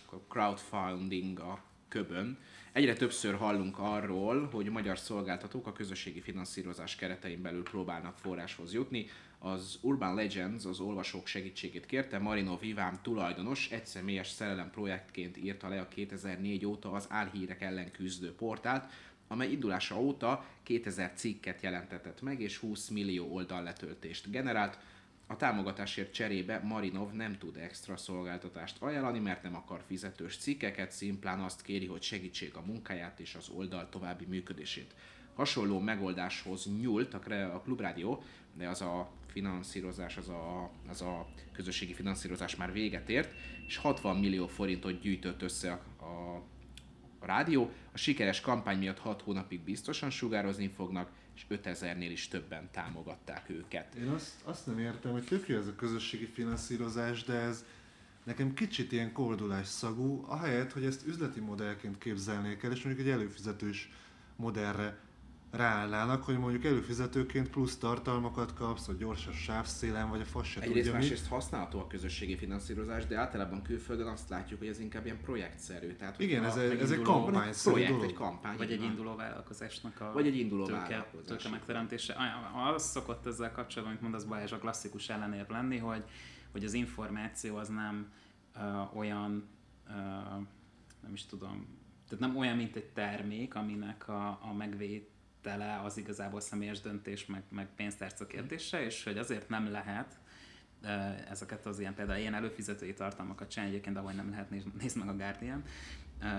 [0.06, 2.38] akkor crowdfunding a köbön.
[2.72, 9.08] Egyre többször hallunk arról, hogy magyar szolgáltatók a közösségi finanszírozás keretein belül próbálnak forráshoz jutni.
[9.40, 15.80] Az Urban Legends az olvasók segítségét kérte, Marino Vivám tulajdonos egyszemélyes szerelem projektként írta le
[15.80, 18.92] a 2004 óta az álhírek ellen küzdő portált,
[19.28, 24.80] amely indulása óta 2000 cikket jelentetett meg és 20 millió oldal letöltést generált.
[25.32, 31.40] A támogatásért cserébe Marinov nem tud extra szolgáltatást ajánlani, mert nem akar fizetős cikkeket, szimplán
[31.40, 34.96] azt kéri, hogy segítsék a munkáját és az oldal további működését.
[35.36, 42.56] Hasonló megoldáshoz nyúlt a, Klubrádió, de az a finanszírozás, az a, az a közösségi finanszírozás
[42.56, 43.34] már véget ért,
[43.68, 46.42] és 60 millió forintot gyűjtött össze a, a
[47.22, 47.70] a rádió.
[47.92, 53.96] A sikeres kampány miatt 6 hónapig biztosan sugározni fognak, és 5000-nél is többen támogatták őket.
[53.96, 57.66] Én azt, azt nem értem, hogy tök ez a közösségi finanszírozás, de ez
[58.24, 63.14] nekem kicsit ilyen koldulás szagú, ahelyett, hogy ezt üzleti modellként képzelnék el, és mondjuk egy
[63.14, 63.90] előfizetős
[64.36, 64.98] modellre
[65.52, 70.76] ráállnának, hogy mondjuk előfizetőként plusz tartalmakat kapsz, vagy gyors sávszélen, vagy a fasz se Egyrészt
[70.78, 70.98] tudja mi.
[71.00, 75.94] másrészt használható a közösségi finanszírozás, de általában külföldön azt látjuk, hogy ez inkább ilyen projektszerű.
[75.96, 78.10] Tehát, Igen, ez egy- ez egy meginduló- kampányszerű projekt, dolog.
[78.10, 78.58] egy kampány.
[78.58, 82.16] Vagy egy induló vállalkozásnak a Vagy egy induló tőke, tőke megteremtése.
[82.74, 86.04] Az szokott ezzel kapcsolatban, amit mondasz Balázs, a klasszikus ellenérv lenni, hogy,
[86.52, 88.12] hogy az információ az nem
[88.56, 89.48] uh, olyan,
[89.88, 89.94] uh,
[91.02, 94.54] nem is tudom, tehát nem olyan, mint egy termék, aminek a, a
[95.44, 100.20] megvétele az igazából személyes döntés, meg, meg pénztárca kérdése, és hogy azért nem lehet
[101.30, 105.08] ezeket az ilyen például ilyen előfizetői tartalmakat csinálni, egyébként ahogy nem lehet, nézd, nézd meg
[105.08, 105.64] a Guardian,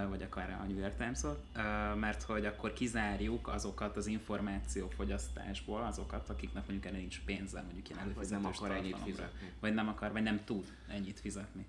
[0.08, 6.28] vagy akár a New York Times-ot, uh, mert hogy akkor kizárjuk azokat az információfogyasztásból, azokat,
[6.28, 9.52] akiknek mondjuk erre nincs pénze, mondjuk ilyen Vagy előfizetős nem akar ennyit fizetni.
[9.60, 11.66] Vagy nem akar, vagy nem tud ennyit fizetni.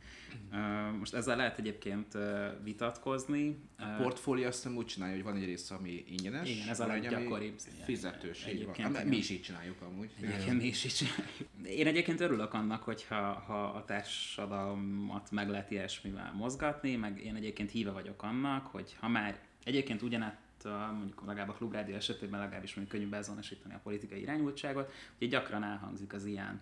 [1.00, 2.18] Most ezzel lehet egyébként
[2.64, 3.64] vitatkozni.
[3.84, 6.88] A portfólió azt nem úgy csinálja, hogy van egy része, ami ingyenes, Igen, ez a
[6.88, 7.60] leggyakoribb.
[7.84, 8.76] Fizetős, így van.
[8.76, 9.08] Igen.
[9.08, 10.12] Mi is így csináljuk amúgy.
[10.22, 11.50] Egyébként mi is így csináljuk.
[11.66, 17.72] Én egyébként örülök annak, hogyha ha a társadalmat meg lehet ilyesmivel mozgatni, meg én egyébként
[17.72, 22.98] híve vagyok annak, hogy ha már egyébként ugyanett mondjuk legalább a klubrádió esetében legalábbis mondjuk
[22.98, 26.62] könnyű beazonosítani a politikai irányultságot, hogy gyakran elhangzik az ilyen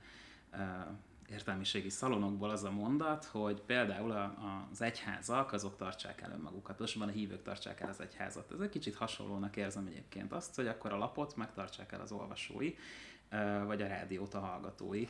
[0.53, 0.59] uh,
[1.31, 6.75] értelmiségi szalonokból az a mondat, hogy például a, a, az egyházak, azok tartsák el önmagukat,
[6.75, 8.51] pontosabban a hívők tartsák el az egyházat.
[8.51, 12.75] Ez egy kicsit hasonlónak érzem egyébként azt, hogy akkor a lapot megtartsák el az olvasói,
[13.65, 15.07] vagy a rádiót a hallgatói.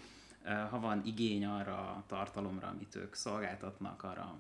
[0.69, 4.39] Ha van igény arra a tartalomra, amit ők szolgáltatnak, arra a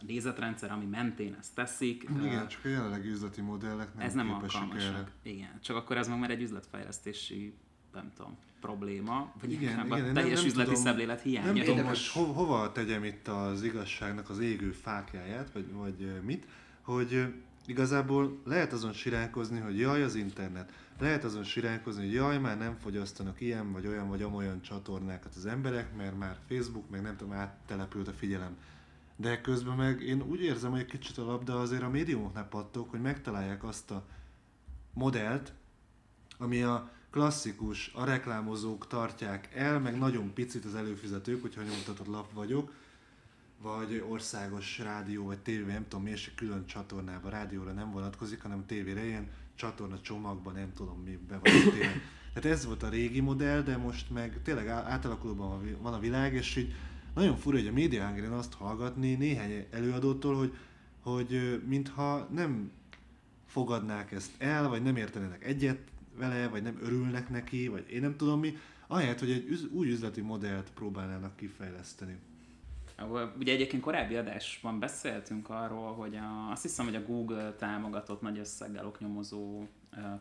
[0.00, 4.94] nézetrendszer, ami mentén ezt teszik, Igen, csak a jelenlegi üzleti modellek nem ez nem alkalmasak.
[4.94, 5.08] erre.
[5.22, 7.54] Igen, csak akkor ez meg már egy üzletfejlesztési
[7.96, 11.52] nem tudom, probléma, vagy Igen, inkább igen, a nem- teljes nem üzleti tudom- szemlélet hiánya.
[11.52, 16.46] Nem tudom, hogy ho- hova tegyem itt az igazságnak az égő fákjáját, vagy, vagy mit,
[16.82, 17.34] hogy
[17.66, 22.76] igazából lehet azon siránkozni, hogy jaj az internet, lehet azon siránkozni, hogy jaj, már nem
[22.82, 27.32] fogyasztanak ilyen, vagy olyan, vagy amolyan csatornákat az emberek, mert már Facebook, meg nem tudom,
[27.32, 28.56] áttelepült a figyelem.
[29.16, 32.88] De közben meg én úgy érzem, hogy egy kicsit a labda azért a médiumoknál pattog,
[32.88, 34.04] hogy megtalálják azt a
[34.92, 35.52] modellt,
[36.38, 42.32] ami a klasszikus, a reklámozók tartják el, meg nagyon picit az előfizetők, hogyha nyomtatott lap
[42.32, 42.72] vagyok,
[43.62, 48.66] vagy országos rádió, vagy tévé, nem tudom mi, és külön csatornában, rádióra nem vonatkozik, hanem
[48.66, 52.00] tévére ilyen csatorna csomagban, nem tudom mi be van téve.
[52.34, 56.56] Tehát ez volt a régi modell, de most meg tényleg átalakulóban van a világ, és
[56.56, 56.74] így
[57.14, 60.54] nagyon fura, hogy a Media Hungry azt hallgatni néhány előadótól, hogy,
[61.02, 62.70] hogy mintha nem
[63.46, 65.78] fogadnák ezt el, vagy nem értenének egyet
[66.16, 70.20] vele, vagy nem örülnek neki, vagy én nem tudom mi, ahelyett, hogy egy új üzleti
[70.20, 72.18] modellt próbálnának kifejleszteni.
[73.38, 78.38] Ugye egyébként korábbi adásban beszéltünk arról, hogy a, azt hiszem, hogy a Google támogatott nagy
[78.38, 79.66] összeggel oknyomozó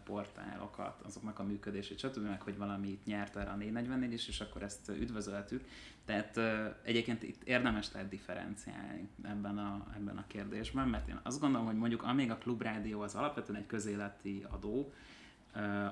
[0.03, 2.27] portálokat, azoknak a működését, stb.
[2.27, 5.63] meg, hogy valamit nyert erre a 444 is, és akkor ezt üdvözöltük.
[6.05, 6.39] Tehát
[6.83, 11.75] egyébként itt érdemes lehet differenciálni ebben a, ebben a kérdésben, mert én azt gondolom, hogy
[11.75, 14.93] mondjuk amíg a klubrádió az alapvetően egy közéleti adó,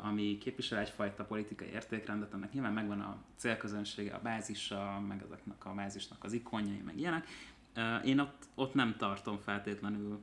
[0.02, 5.74] ami képvisel egyfajta politikai értékrendet, ennek nyilván megvan a célközönsége, a bázisa, meg ezeknek a
[5.74, 7.28] bázisnak az ikonjai, meg ilyenek.
[8.04, 10.20] Én ott, ott nem tartom feltétlenül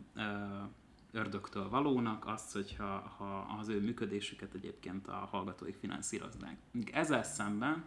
[1.12, 6.56] ördögtől valónak azt, hogyha ha az ő működésüket egyébként a hallgatóik finanszíroznák.
[6.92, 7.84] Ezzel szemben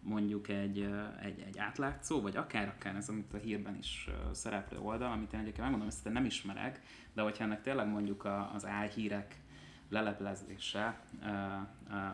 [0.00, 0.90] mondjuk egy,
[1.22, 5.40] egy, egy átlátszó, vagy akár, akár ez, amit a hírben is szereplő oldal, amit én
[5.40, 6.80] egyébként megmondom, ezt nem ismerek,
[7.12, 9.40] de hogyha ennek tényleg mondjuk az álhírek
[9.88, 11.00] leleplezése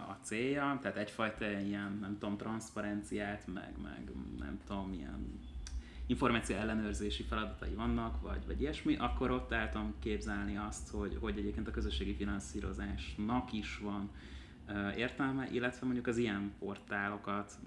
[0.08, 5.40] a célja, tehát egyfajta ilyen, nem tudom, transzparenciát, meg, meg nem tudom, ilyen
[6.06, 11.68] információ ellenőrzési feladatai vannak, vagy, vagy ilyesmi, akkor ott tudom képzelni azt, hogy, hogy egyébként
[11.68, 14.10] a közösségi finanszírozásnak is van
[14.96, 17.58] értelme, illetve mondjuk az ilyen portálokat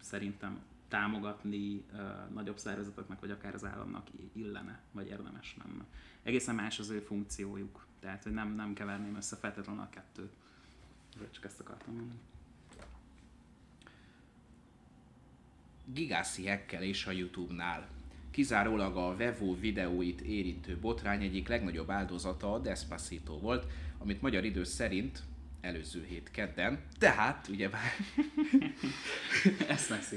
[0.00, 1.84] szerintem támogatni
[2.34, 5.84] nagyobb szervezeteknek, vagy akár az államnak illene, vagy érdemes lenne.
[6.22, 10.30] Egészen más az ő funkciójuk, tehát hogy nem, nem keverném össze feltétlenül a kettőt.
[11.30, 12.18] Csak ezt akartam mondani.
[15.84, 17.88] Gigászi hekkelés a YouTube-nál.
[18.30, 23.66] Kizárólag a Vevo videóit érintő botrány egyik legnagyobb áldozata a Despacito volt,
[23.98, 25.22] amit magyar idő szerint
[25.60, 27.92] előző hét kedden, tehát ugye már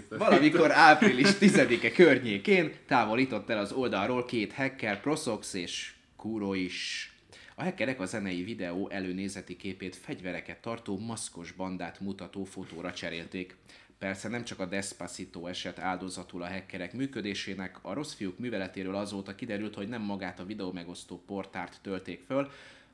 [0.18, 7.13] valamikor április 10-e környékén távolított el az oldalról két hacker, Prosox és Kuro is.
[7.56, 13.56] A hackerek a zenei videó előnézeti képét fegyvereket tartó maszkos bandát mutató fotóra cserélték.
[13.98, 19.36] Persze nem csak a Despacito eset áldozatul a hackerek működésének, a rossz fiúk műveletéről azóta
[19.36, 22.52] kiderült, hogy nem magát a videó megosztó portárt tölték föl,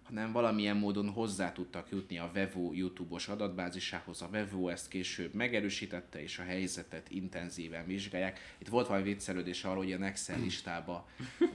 [0.10, 4.22] hanem valamilyen módon hozzá tudtak jutni a Vevo YouTube-os adatbázisához.
[4.22, 8.56] A Vevo ezt később megerősítette, és a helyzetet intenzíven vizsgálják.
[8.58, 11.08] Itt volt valami viccelődés arról, hogy a Excel listába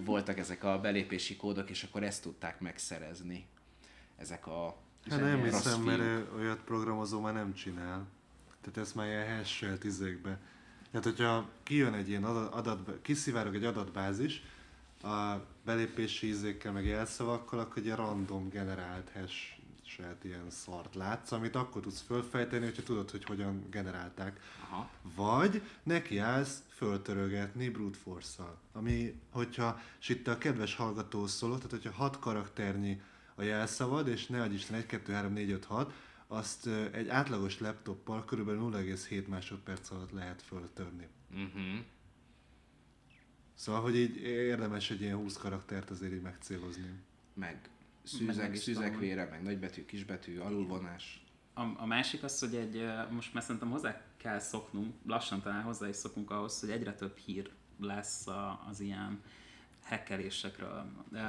[0.04, 3.46] voltak ezek a belépési kódok, és akkor ezt tudták megszerezni.
[4.16, 8.06] Ezek a Hát nem hiszem, mert olyat programozó már nem csinál.
[8.60, 10.40] Tehát ezt már ilyen hash izékbe.
[10.90, 14.42] Tehát, hogyha kijön egy ilyen adat, adat kiszivárog egy adatbázis,
[15.04, 19.62] a belépési ízékkel, meg jelszavakkal, akkor egy random generált hash
[20.22, 24.40] ilyen szart látsz, amit akkor tudsz fölfejteni, hogyha tudod, hogy hogyan generálták.
[24.62, 24.90] Aha.
[25.14, 31.90] Vagy nekiállsz föltörögetni brute force Ami, hogyha, és itt a kedves hallgató szóló, tehát hogyha
[31.90, 33.00] hat karakternyi
[33.34, 35.92] a jelszavad, és ne adj Isten 1, 2, 3, 4, 5, 6,
[36.26, 41.08] azt egy átlagos laptoppal körülbelül 0,7 másodperc alatt lehet föltörni.
[41.30, 41.84] Uh-huh.
[43.54, 46.90] Szóval, hogy így érdemes egy ilyen 20 karaktert azért így megcélozni.
[47.34, 47.60] Meg
[48.02, 51.24] szűzek, meg szűzekvére, meg nagybetű, kisbetű, alulvonás.
[51.54, 55.88] A, a másik az, hogy egy, most már szerintem hozzá kell szoknunk, lassan talán hozzá
[55.88, 59.20] is szokunk ahhoz, hogy egyre több hír lesz a, az ilyen
[59.84, 60.84] hackerésekről.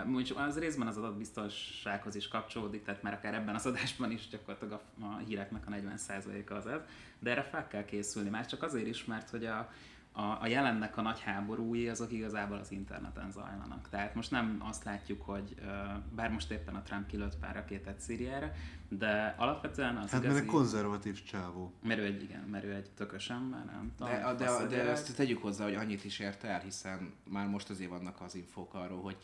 [0.05, 4.81] Mondjuk az részben az adatbiztonsághoz is kapcsolódik, tehát már akár ebben az adásban is gyakorlatilag
[4.99, 6.79] a, a híreknek a 40%-a az ez,
[7.19, 9.73] de erre fel kell készülni, már csak azért is, mert hogy a,
[10.15, 13.89] a, a jelennek a nagy háborúi azok igazából az interneten zajlanak.
[13.89, 15.55] Tehát most nem azt látjuk, hogy
[16.15, 18.51] bár most éppen a Trump kilőtt pár rakétát Szíriára,
[18.89, 20.27] de alapvetően az Hát igazi...
[20.27, 21.73] mert egy konzervatív csávó.
[21.83, 24.13] Mert ő egy, igen, mert ő egy tökös ember, nem tudom.
[24.13, 27.69] De, de, de, de ezt tegyük hozzá, hogy annyit is ért el, hiszen már most
[27.69, 29.17] azért vannak az infók arról, hogy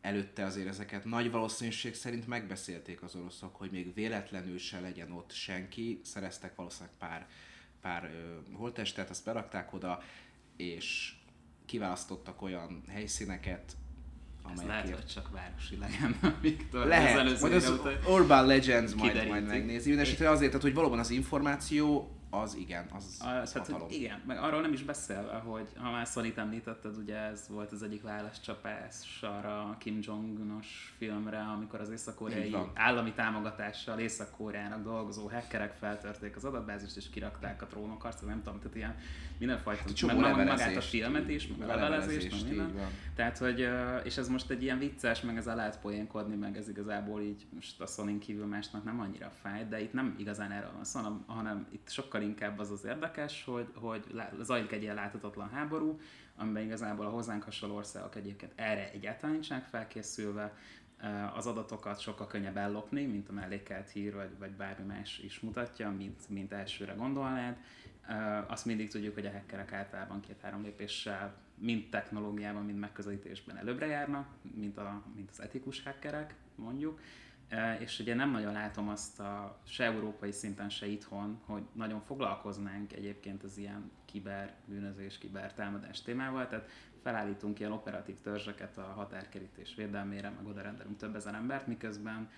[0.00, 5.32] előtte azért ezeket nagy valószínűség szerint megbeszélték az oroszok, hogy még véletlenül se legyen ott
[5.32, 7.26] senki, szereztek valószínűleg pár,
[7.80, 10.02] pár ö, holttestet, azt berakták oda,
[10.60, 11.14] és
[11.66, 13.76] kiválasztottak olyan helyszíneket,
[14.54, 16.86] Ez lehet, hogy csak városi legenda, Viktor.
[16.86, 17.72] Lehet, majd az
[18.08, 19.88] Urban Legends majd, majd megnézi.
[19.88, 24.60] Mindenesetre azért, hogy valóban az információ az igen, az, az hát, hogy igen, meg arról
[24.60, 29.62] nem is beszél, hogy ha már sony említetted, ugye ez volt az egyik válaszcsapás arra
[29.62, 36.96] a Kim Jong-unos filmre, amikor az észak-koreai állami támogatással észak-koreának dolgozó hackerek feltörték az adatbázist
[36.96, 38.96] és kirakták a trónokharcot, nem tudom, tehát ilyen
[39.38, 42.88] mindenfajta, hát, meg magát a filmet is, meg a levelezést, meg minden.
[43.14, 43.68] Tehát, hogy,
[44.04, 47.46] és ez most egy ilyen vicces, meg ez a lehet poénkodni, meg ez igazából így
[47.54, 51.00] most a sony kívül másnak nem annyira fáj, de itt nem igazán erről van szó,
[51.26, 54.04] hanem itt sokkal sokkal inkább az az érdekes, hogy, hogy
[54.40, 55.98] zajlik egy ilyen láthatatlan háború,
[56.36, 60.56] amiben igazából a hozzánk hasonló országok egyébként erre egyáltalán nincsenek felkészülve,
[61.34, 65.90] az adatokat sokkal könnyebb ellopni, mint a mellékelt hír, vagy, vagy bármi más is mutatja,
[65.90, 67.56] mint, mint elsőre gondolnád.
[68.46, 74.26] Azt mindig tudjuk, hogy a hackerek általában két-három lépéssel mind technológiában, mind megközelítésben előbbre járnak,
[74.54, 77.00] mint, a, mint az etikus hackerek, mondjuk
[77.78, 82.92] és ugye nem nagyon látom azt a, se európai szinten, se itthon, hogy nagyon foglalkoznánk
[82.92, 86.68] egyébként az ilyen kiberbűnözés, kibertámadás témával, tehát
[87.02, 92.30] felállítunk ilyen operatív törzseket a határkerítés védelmére, meg oda rendelünk több ezer embert, miközben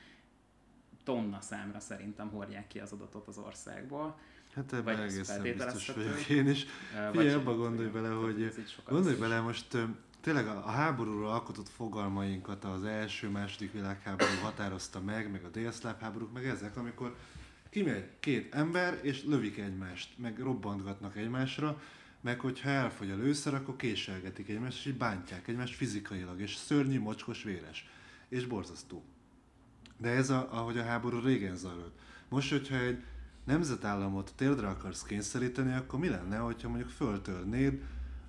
[1.04, 4.18] tonna számra szerintem hordják ki az adatot az országból.
[4.54, 6.66] Hát ebben egészen biztos vagyok én is.
[7.10, 8.54] Figyelj, abba gondolj bele, hogy
[8.88, 9.76] gondolj bele most
[10.22, 16.00] tényleg a, a háborúról alkotott fogalmainkat az első, második világháború határozta meg, meg a délszláv
[16.00, 17.16] háborúk, meg ezek, amikor
[17.70, 21.82] kimegy két ember, és lövik egymást, meg robbantgatnak egymásra,
[22.20, 27.00] meg hogyha elfogy a lőszer, akkor késelgetik egymást, és így bántják egymást fizikailag, és szörnyű,
[27.00, 27.88] mocskos, véres,
[28.28, 29.04] és borzasztó.
[29.96, 31.98] De ez, a, ahogy a háború régen zajlott.
[32.28, 33.02] Most, hogyha egy
[33.44, 37.82] nemzetállamot térdre akarsz kényszeríteni, akkor mi lenne, hogyha mondjuk föltörnéd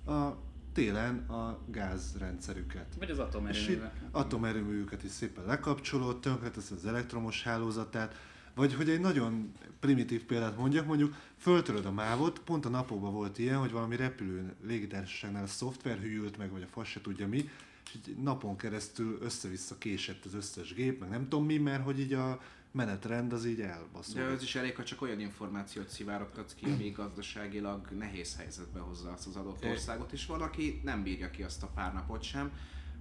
[0.06, 2.86] a télen a gázrendszerüket.
[2.98, 4.08] Vagy az atomerőműveket.
[4.10, 8.14] Atomerőműveket is szépen lekapcsolod, tönkretesz az elektromos hálózatát,
[8.54, 13.38] vagy hogy egy nagyon primitív példát mondjak, mondjuk föltöröd a mávot, pont a napokban volt
[13.38, 17.48] ilyen, hogy valami repülő légitársaságnál a szoftver hűlt meg, vagy a fasz se tudja mi,
[17.84, 22.00] és így napon keresztül össze-vissza késett az összes gép, meg nem tudom mi, mert hogy
[22.00, 22.40] így a
[22.74, 24.22] menetrend az így elbaszol.
[24.22, 29.12] De az is elég, ha csak olyan információt szivárogtatsz ki, ami gazdaságilag nehéz helyzetbe hozza
[29.12, 32.52] azt az adott országot, és van, aki nem bírja ki azt a pár napot sem,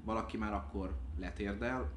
[0.03, 1.91] valaki már akkor letérdel,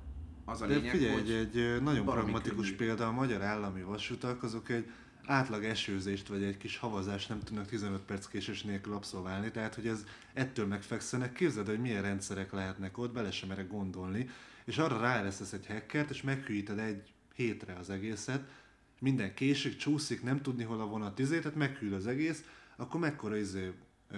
[0.44, 2.76] az a De lényeg, figyelj, hogy egy, egy nagyon pragmatikus könnyű.
[2.76, 4.90] példa, a magyar állami vasutak, azok egy
[5.24, 9.86] átlag esőzést vagy egy kis havazást nem tudnak 15 perc késés nélkül abszolválni, tehát hogy
[9.86, 10.04] ez
[10.34, 11.32] ettől megfekszenek.
[11.32, 14.28] Képzeld, hogy milyen rendszerek lehetnek ott, bele sem merek gondolni,
[14.64, 18.48] és arra ráeresztesz egy hackert, és meghűíted egy hétre az egészet,
[19.00, 22.44] minden késik, csúszik, nem tudni hol a vonat izé, tehát meghűl az egész,
[22.76, 23.72] akkor mekkora izé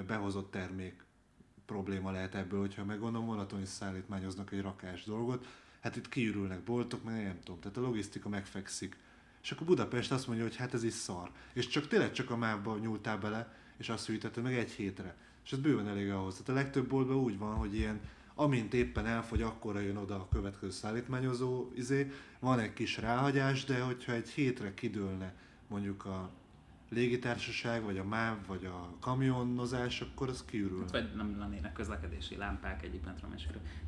[0.07, 1.05] behozott termék
[1.67, 5.47] probléma lehet ebből, hogyha meg gondolom vonaton is szállítmányoznak egy rakás dolgot,
[5.81, 8.97] hát itt kiürülnek boltok, meg nem tudom, tehát a logisztika megfekszik.
[9.43, 11.31] És akkor Budapest azt mondja, hogy hát ez is szar.
[11.53, 15.17] És csak tényleg csak a mávba nyúltál bele, és azt hűítetted meg egy hétre.
[15.45, 16.33] És ez bőven elég ahhoz.
[16.33, 18.01] Tehát a legtöbb boltban úgy van, hogy ilyen
[18.39, 23.81] amint éppen elfogy, akkor jön oda a következő szállítmányozó izé, van egy kis ráhagyás, de
[23.81, 25.35] hogyha egy hétre kidőlne
[25.69, 26.31] mondjuk a
[26.89, 30.81] légitársaság, vagy a MÁV, vagy a kamionozás, akkor az kiürül.
[30.81, 33.29] Hát, vagy nem lennének közlekedési lámpák egyik metro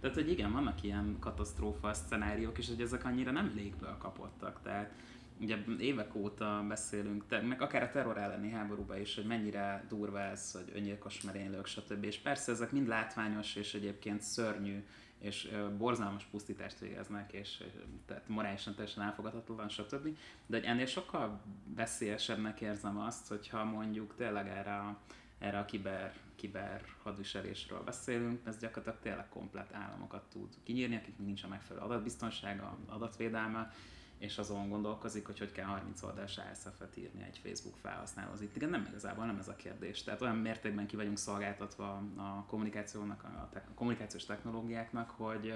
[0.01, 4.61] Tehát, hogy igen, vannak ilyen katasztrófa szcenáriók, és hogy ezek annyira nem légből kapottak.
[4.63, 4.93] Tehát
[5.41, 10.21] ugye évek óta beszélünk, te, meg akár a terror elleni háborúban is, hogy mennyire durva
[10.21, 12.05] ez, hogy öngyilkos merénylők, stb.
[12.05, 14.85] És persze ezek mind látványos és egyébként szörnyű
[15.21, 17.65] és borzalmas pusztítást végeznek, és
[18.07, 20.17] tehát morálisan teljesen elfogadhatatlan, stb.
[20.47, 21.41] De ennél sokkal
[21.75, 24.99] veszélyesebbnek érzem azt, hogyha mondjuk tényleg erre a,
[25.39, 31.43] erre a kiber, kiber hadviselésről beszélünk, ez gyakorlatilag tényleg komplet államokat tud kinyírni, akik nincs
[31.43, 33.73] a megfelelő adatbiztonsága, adatvédelme,
[34.21, 38.41] és azon gondolkozik, hogy hogy kell 30 oldalas ASF-et írni egy Facebook felhasználóhoz.
[38.41, 40.03] Itt igen, nem igazából nem ez a kérdés.
[40.03, 45.55] Tehát olyan mértékben ki vagyunk szolgáltatva a kommunikációnak, a, te- a kommunikációs technológiáknak, hogy,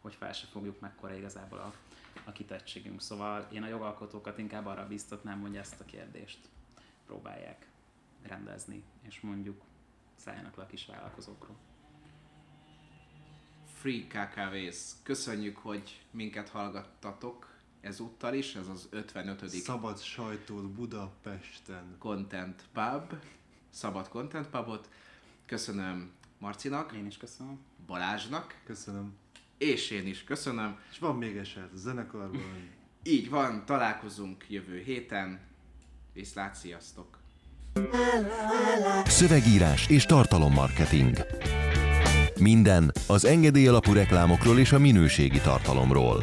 [0.00, 1.74] hogy fel se fogjuk mekkora igazából a,
[2.24, 3.00] a kitettségünk.
[3.00, 6.38] Szóval én a jogalkotókat inkább arra biztatnám, hogy ezt a kérdést
[7.06, 7.66] próbálják
[8.22, 9.62] rendezni, és mondjuk
[10.16, 11.56] szálljanak le a kis vállalkozókról.
[13.80, 14.92] Free KKVs.
[15.02, 17.49] Köszönjük, hogy minket hallgattatok
[17.80, 19.48] ezúttal is, ez az 55.
[19.48, 21.96] Szabad sajtót Budapesten.
[21.98, 23.12] Content Pub,
[23.70, 24.88] Szabad Content Pubot.
[25.46, 26.92] Köszönöm Marcinak.
[26.92, 27.58] Én is köszönöm.
[27.86, 28.60] Balázsnak.
[28.64, 29.12] Köszönöm.
[29.58, 30.78] És én is köszönöm.
[30.90, 32.40] És van még eset a zenekarban.
[33.02, 35.40] Így van, találkozunk jövő héten.
[36.12, 37.18] Viszlát, sziasztok!
[39.04, 41.16] Szövegírás és tartalommarketing.
[42.40, 46.22] Minden az engedély alapú reklámokról és a minőségi tartalomról.